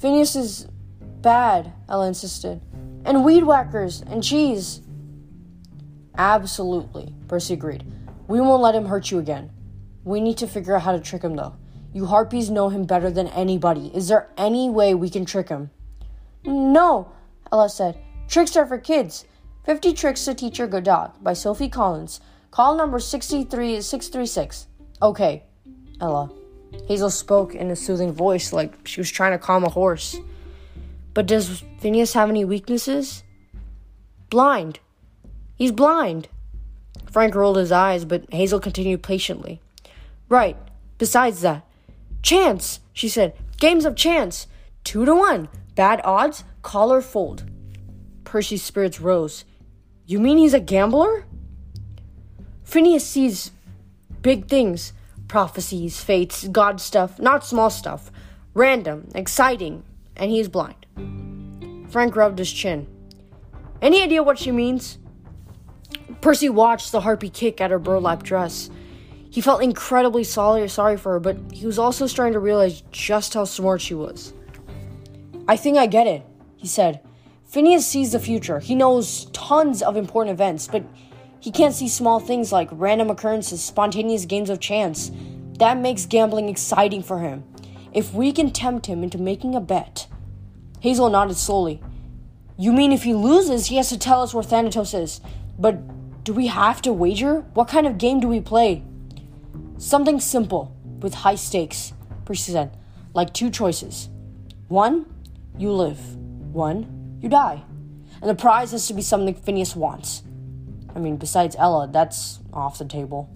Phineas 0.00 0.34
is 0.34 0.68
bad, 1.20 1.72
Ella 1.88 2.08
insisted. 2.08 2.60
And 3.04 3.24
weed 3.24 3.44
whackers 3.44 4.02
and 4.02 4.22
cheese. 4.22 4.82
Absolutely, 6.16 7.14
Percy 7.28 7.54
agreed. 7.54 7.84
We 8.26 8.40
won't 8.40 8.62
let 8.62 8.74
him 8.74 8.86
hurt 8.86 9.10
you 9.10 9.18
again. 9.18 9.50
We 10.04 10.20
need 10.20 10.38
to 10.38 10.48
figure 10.48 10.74
out 10.74 10.82
how 10.82 10.92
to 10.92 11.00
trick 11.00 11.22
him, 11.22 11.36
though. 11.36 11.54
You 11.92 12.06
harpies 12.06 12.50
know 12.50 12.68
him 12.68 12.84
better 12.84 13.10
than 13.10 13.28
anybody. 13.28 13.90
Is 13.94 14.08
there 14.08 14.28
any 14.36 14.68
way 14.68 14.94
we 14.94 15.10
can 15.10 15.24
trick 15.24 15.48
him? 15.48 15.70
No, 16.44 17.12
Ella 17.50 17.68
said. 17.68 17.98
Tricks 18.28 18.56
are 18.56 18.66
for 18.66 18.78
kids. 18.78 19.24
50 19.64 19.92
Tricks 19.92 20.24
to 20.24 20.34
Teach 20.34 20.58
Your 20.58 20.68
Good 20.68 20.84
Dog 20.84 21.12
by 21.22 21.32
Sophie 21.32 21.68
Collins. 21.68 22.20
Call 22.50 22.76
number 22.76 22.98
63636. 22.98 24.66
Okay, 25.00 25.42
Ella. 26.00 26.30
Hazel 26.86 27.10
spoke 27.10 27.54
in 27.54 27.70
a 27.70 27.76
soothing 27.76 28.12
voice 28.12 28.52
like 28.52 28.86
she 28.86 29.00
was 29.00 29.10
trying 29.10 29.32
to 29.32 29.38
calm 29.38 29.64
a 29.64 29.70
horse. 29.70 30.16
But 31.14 31.26
does 31.26 31.64
Phineas 31.80 32.12
have 32.12 32.28
any 32.28 32.44
weaknesses? 32.44 33.24
Blind. 34.30 34.80
He's 35.56 35.72
blind. 35.72 36.28
Frank 37.10 37.34
rolled 37.34 37.56
his 37.56 37.72
eyes, 37.72 38.04
but 38.04 38.32
Hazel 38.32 38.60
continued 38.60 39.02
patiently. 39.02 39.60
Right. 40.28 40.56
Besides 40.98 41.40
that, 41.40 41.64
chance, 42.22 42.80
she 42.92 43.08
said. 43.08 43.34
Games 43.58 43.84
of 43.84 43.96
chance. 43.96 44.46
Two 44.84 45.04
to 45.04 45.14
one. 45.14 45.48
Bad 45.74 46.00
odds, 46.04 46.44
call 46.62 46.92
or 46.92 47.02
fold. 47.02 47.44
Percy's 48.24 48.62
spirits 48.62 49.00
rose. 49.00 49.44
You 50.06 50.18
mean 50.18 50.38
he's 50.38 50.54
a 50.54 50.60
gambler? 50.60 51.24
Phineas 52.64 53.06
sees 53.06 53.50
big 54.22 54.48
things 54.48 54.92
prophecies, 55.28 56.02
fates, 56.02 56.48
God 56.48 56.80
stuff, 56.80 57.18
not 57.18 57.44
small 57.44 57.70
stuff. 57.70 58.10
Random, 58.54 59.08
exciting, 59.14 59.84
and 60.16 60.30
he's 60.30 60.48
blind. 60.48 60.86
Frank 61.90 62.16
rubbed 62.16 62.38
his 62.38 62.50
chin. 62.50 62.86
Any 63.80 64.02
idea 64.02 64.22
what 64.22 64.38
she 64.38 64.50
means? 64.50 64.98
Percy 66.20 66.48
watched 66.48 66.90
the 66.90 67.02
harpy 67.02 67.30
kick 67.30 67.60
at 67.60 67.70
her 67.70 67.78
burlap 67.78 68.22
dress. 68.22 68.70
He 69.30 69.40
felt 69.40 69.62
incredibly 69.62 70.24
sorry, 70.24 70.66
for 70.68 71.12
her, 71.12 71.20
but 71.20 71.36
he 71.52 71.66
was 71.66 71.78
also 71.78 72.06
starting 72.06 72.32
to 72.32 72.40
realize 72.40 72.82
just 72.90 73.34
how 73.34 73.44
smart 73.44 73.80
she 73.80 73.94
was. 73.94 74.32
I 75.46 75.56
think 75.56 75.76
I 75.76 75.86
get 75.86 76.06
it, 76.06 76.24
he 76.56 76.66
said. 76.66 77.00
Phineas 77.44 77.86
sees 77.86 78.12
the 78.12 78.20
future. 78.20 78.58
He 78.58 78.74
knows 78.74 79.26
tons 79.32 79.82
of 79.82 79.96
important 79.96 80.34
events, 80.34 80.68
but 80.68 80.84
he 81.40 81.50
can't 81.50 81.74
see 81.74 81.88
small 81.88 82.20
things 82.20 82.52
like 82.52 82.68
random 82.72 83.10
occurrences, 83.10 83.62
spontaneous 83.62 84.24
games 84.24 84.50
of 84.50 84.60
chance. 84.60 85.10
That 85.58 85.78
makes 85.78 86.06
gambling 86.06 86.48
exciting 86.48 87.02
for 87.02 87.20
him. 87.20 87.44
If 87.92 88.12
we 88.12 88.32
can 88.32 88.50
tempt 88.50 88.86
him 88.86 89.02
into 89.02 89.18
making 89.18 89.54
a 89.54 89.60
bet. 89.60 90.06
Hazel 90.80 91.10
nodded 91.10 91.36
slowly. 91.36 91.80
You 92.56 92.72
mean 92.72 92.92
if 92.92 93.04
he 93.04 93.14
loses, 93.14 93.66
he 93.66 93.76
has 93.76 93.88
to 93.88 93.98
tell 93.98 94.22
us 94.22 94.34
where 94.34 94.42
Thanatos 94.42 94.94
is? 94.94 95.20
But 95.58 96.24
do 96.24 96.32
we 96.32 96.48
have 96.48 96.82
to 96.82 96.92
wager? 96.92 97.40
What 97.54 97.68
kind 97.68 97.86
of 97.86 97.98
game 97.98 98.20
do 98.20 98.28
we 98.28 98.40
play? 98.40 98.84
Something 99.78 100.18
simple, 100.18 100.76
with 101.00 101.14
high 101.14 101.36
stakes, 101.36 101.92
said, 102.34 102.76
like 103.14 103.32
two 103.32 103.48
choices. 103.48 104.08
One, 104.66 105.06
you 105.56 105.72
live. 105.72 105.98
One, 106.52 107.18
you 107.22 107.28
die. 107.28 107.62
And 108.20 108.28
the 108.28 108.34
prize 108.34 108.72
has 108.72 108.88
to 108.88 108.94
be 108.94 109.02
something 109.02 109.34
Phineas 109.34 109.76
wants. 109.76 110.24
I 110.94 110.98
mean, 110.98 111.16
besides 111.16 111.54
Ella, 111.58 111.88
that's 111.90 112.40
off 112.52 112.78
the 112.78 112.84
table. 112.84 113.30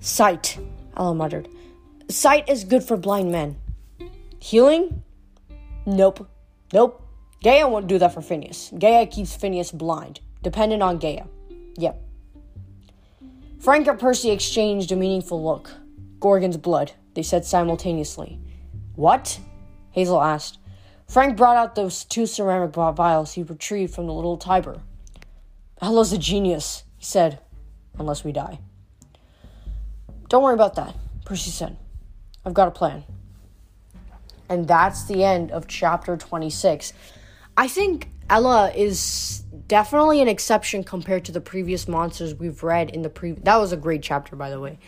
Sight, 0.00 0.58
Ella 0.96 1.14
muttered. 1.14 1.48
Sight 2.08 2.48
is 2.48 2.64
good 2.64 2.84
for 2.84 2.98
blind 2.98 3.32
men. 3.32 3.56
Healing? 4.38 5.02
Nope. 5.86 6.28
Nope. 6.72 7.08
Gaia 7.42 7.66
won't 7.68 7.86
do 7.86 7.98
that 7.98 8.12
for 8.12 8.20
Phineas. 8.20 8.70
Gaia 8.78 9.06
keeps 9.06 9.34
Phineas 9.34 9.72
blind, 9.72 10.20
dependent 10.42 10.82
on 10.82 10.98
Gaia. 10.98 11.24
Yep. 11.78 12.00
Frank 13.62 13.86
and 13.86 13.96
Percy 13.96 14.32
exchanged 14.32 14.90
a 14.90 14.96
meaningful 14.96 15.40
look. 15.40 15.70
Gorgon's 16.18 16.56
blood, 16.56 16.90
they 17.14 17.22
said 17.22 17.44
simultaneously. 17.44 18.40
What? 18.96 19.38
Hazel 19.92 20.20
asked. 20.20 20.58
Frank 21.06 21.36
brought 21.36 21.56
out 21.56 21.76
those 21.76 22.04
two 22.04 22.26
ceramic 22.26 22.74
vials 22.74 23.34
he 23.34 23.44
retrieved 23.44 23.94
from 23.94 24.06
the 24.06 24.12
little 24.12 24.36
Tiber. 24.36 24.82
Ella's 25.80 26.12
a 26.12 26.18
genius, 26.18 26.82
he 26.96 27.04
said, 27.04 27.38
unless 28.00 28.24
we 28.24 28.32
die. 28.32 28.58
Don't 30.28 30.42
worry 30.42 30.54
about 30.54 30.74
that, 30.74 30.96
Percy 31.24 31.50
said. 31.50 31.76
I've 32.44 32.54
got 32.54 32.66
a 32.66 32.72
plan. 32.72 33.04
And 34.48 34.66
that's 34.66 35.04
the 35.04 35.22
end 35.22 35.52
of 35.52 35.68
chapter 35.68 36.16
26. 36.16 36.94
I 37.56 37.68
think 37.68 38.08
Ella 38.28 38.72
is 38.74 39.44
definitely 39.68 40.20
an 40.20 40.28
exception 40.28 40.84
compared 40.84 41.24
to 41.26 41.32
the 41.32 41.40
previous 41.40 41.88
monsters 41.88 42.34
we've 42.34 42.62
read 42.62 42.90
in 42.90 43.02
the 43.02 43.08
pre 43.08 43.32
That 43.32 43.56
was 43.56 43.72
a 43.72 43.76
great 43.76 44.02
chapter 44.02 44.36
by 44.36 44.50
the 44.50 44.60
way. 44.60 44.78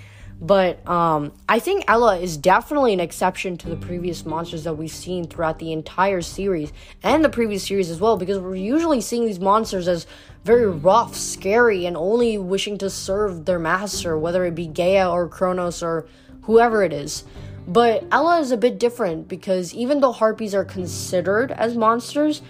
But 0.40 0.87
um, 0.88 1.32
I 1.48 1.58
think 1.58 1.84
Ella 1.87 2.18
is 2.18 2.37
definitely 2.37 2.92
an 2.92 3.00
exception 3.00 3.56
to 3.58 3.68
the 3.68 3.76
previous 3.76 4.26
monsters 4.26 4.64
that 4.64 4.74
we've 4.74 4.90
seen 4.90 5.26
throughout 5.26 5.58
the 5.58 5.72
entire 5.72 6.22
series 6.22 6.72
and 7.02 7.24
the 7.24 7.28
previous 7.28 7.64
series 7.64 7.88
as 7.88 8.00
well, 8.00 8.16
because 8.16 8.38
we're 8.38 8.56
usually 8.56 9.00
seeing 9.00 9.26
these 9.26 9.38
monsters 9.38 9.87
as 9.87 10.06
very 10.42 10.66
rough, 10.66 11.14
scary, 11.14 11.87
and 11.87 11.96
only 11.96 12.37
wishing 12.37 12.76
to 12.78 12.90
serve 12.90 13.44
their 13.44 13.58
master, 13.58 14.18
whether 14.18 14.44
it 14.44 14.54
be 14.54 14.66
Gaia 14.66 15.10
or 15.10 15.28
Kronos 15.28 15.82
or 15.82 16.06
whoever 16.42 16.82
it 16.82 16.92
is. 16.92 17.24
But 17.66 18.04
Ella 18.10 18.40
is 18.40 18.50
a 18.50 18.56
bit 18.56 18.78
different 18.78 19.28
because 19.28 19.72
even 19.72 20.00
though 20.00 20.12
harpies 20.12 20.54
are 20.54 20.64
considered 20.64 21.52
as 21.52 21.76
monsters, 21.76 22.42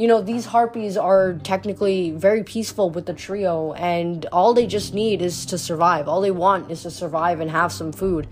you 0.00 0.08
know, 0.08 0.22
these 0.22 0.46
harpies 0.46 0.96
are 0.96 1.34
technically 1.44 2.10
very 2.12 2.42
peaceful 2.42 2.88
with 2.88 3.04
the 3.04 3.12
trio, 3.12 3.74
and 3.74 4.24
all 4.32 4.54
they 4.54 4.66
just 4.66 4.94
need 4.94 5.20
is 5.20 5.44
to 5.44 5.58
survive. 5.58 6.08
All 6.08 6.22
they 6.22 6.30
want 6.30 6.70
is 6.70 6.84
to 6.84 6.90
survive 6.90 7.38
and 7.38 7.50
have 7.50 7.70
some 7.70 7.92
food. 7.92 8.26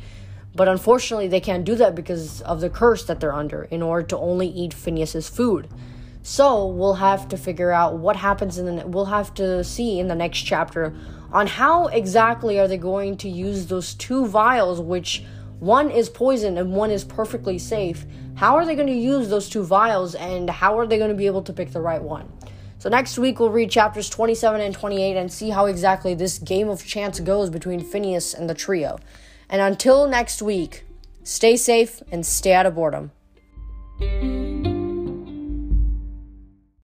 But 0.54 0.68
unfortunately, 0.68 1.28
they 1.28 1.40
can't 1.40 1.66
do 1.66 1.74
that 1.74 1.94
because 1.94 2.40
of 2.40 2.62
the 2.62 2.70
curse 2.70 3.04
that 3.04 3.20
they're 3.20 3.34
under 3.34 3.64
in 3.64 3.82
order 3.82 4.06
to 4.06 4.16
only 4.16 4.48
eat 4.48 4.72
Phineas's 4.72 5.28
food. 5.28 5.68
So 6.22 6.68
we'll 6.68 6.94
have 6.94 7.28
to 7.28 7.36
figure 7.36 7.70
out 7.70 7.98
what 7.98 8.16
happens 8.16 8.56
in 8.56 8.64
the. 8.64 8.86
We'll 8.86 9.04
have 9.04 9.34
to 9.34 9.62
see 9.62 10.00
in 10.00 10.08
the 10.08 10.14
next 10.14 10.44
chapter 10.44 10.94
on 11.34 11.46
how 11.46 11.88
exactly 11.88 12.58
are 12.58 12.66
they 12.66 12.78
going 12.78 13.18
to 13.18 13.28
use 13.28 13.66
those 13.66 13.92
two 13.92 14.24
vials, 14.24 14.80
which 14.80 15.22
one 15.60 15.90
is 15.90 16.08
poison 16.08 16.58
and 16.58 16.72
one 16.72 16.90
is 16.90 17.04
perfectly 17.04 17.58
safe. 17.58 18.06
How 18.36 18.56
are 18.56 18.64
they 18.64 18.74
going 18.74 18.86
to 18.86 18.92
use 18.92 19.28
those 19.28 19.48
two 19.48 19.64
vials 19.64 20.14
and 20.14 20.48
how 20.48 20.78
are 20.78 20.86
they 20.86 20.98
going 20.98 21.10
to 21.10 21.16
be 21.16 21.26
able 21.26 21.42
to 21.42 21.52
pick 21.52 21.72
the 21.72 21.80
right 21.80 22.02
one? 22.02 22.32
So 22.78 22.88
next 22.88 23.18
week 23.18 23.40
we'll 23.40 23.50
read 23.50 23.70
chapters 23.70 24.08
27 24.08 24.60
and 24.60 24.72
28 24.72 25.16
and 25.16 25.32
see 25.32 25.50
how 25.50 25.66
exactly 25.66 26.14
this 26.14 26.38
game 26.38 26.68
of 26.68 26.86
chance 26.86 27.18
goes 27.18 27.50
between 27.50 27.80
Phineas 27.80 28.34
and 28.34 28.48
the 28.48 28.54
trio. 28.54 29.00
And 29.48 29.60
until 29.60 30.06
next 30.06 30.42
week, 30.42 30.84
stay 31.24 31.56
safe 31.56 32.02
and 32.12 32.24
stay 32.24 32.52
out 32.52 32.66
of 32.66 32.76
boredom. 32.76 33.10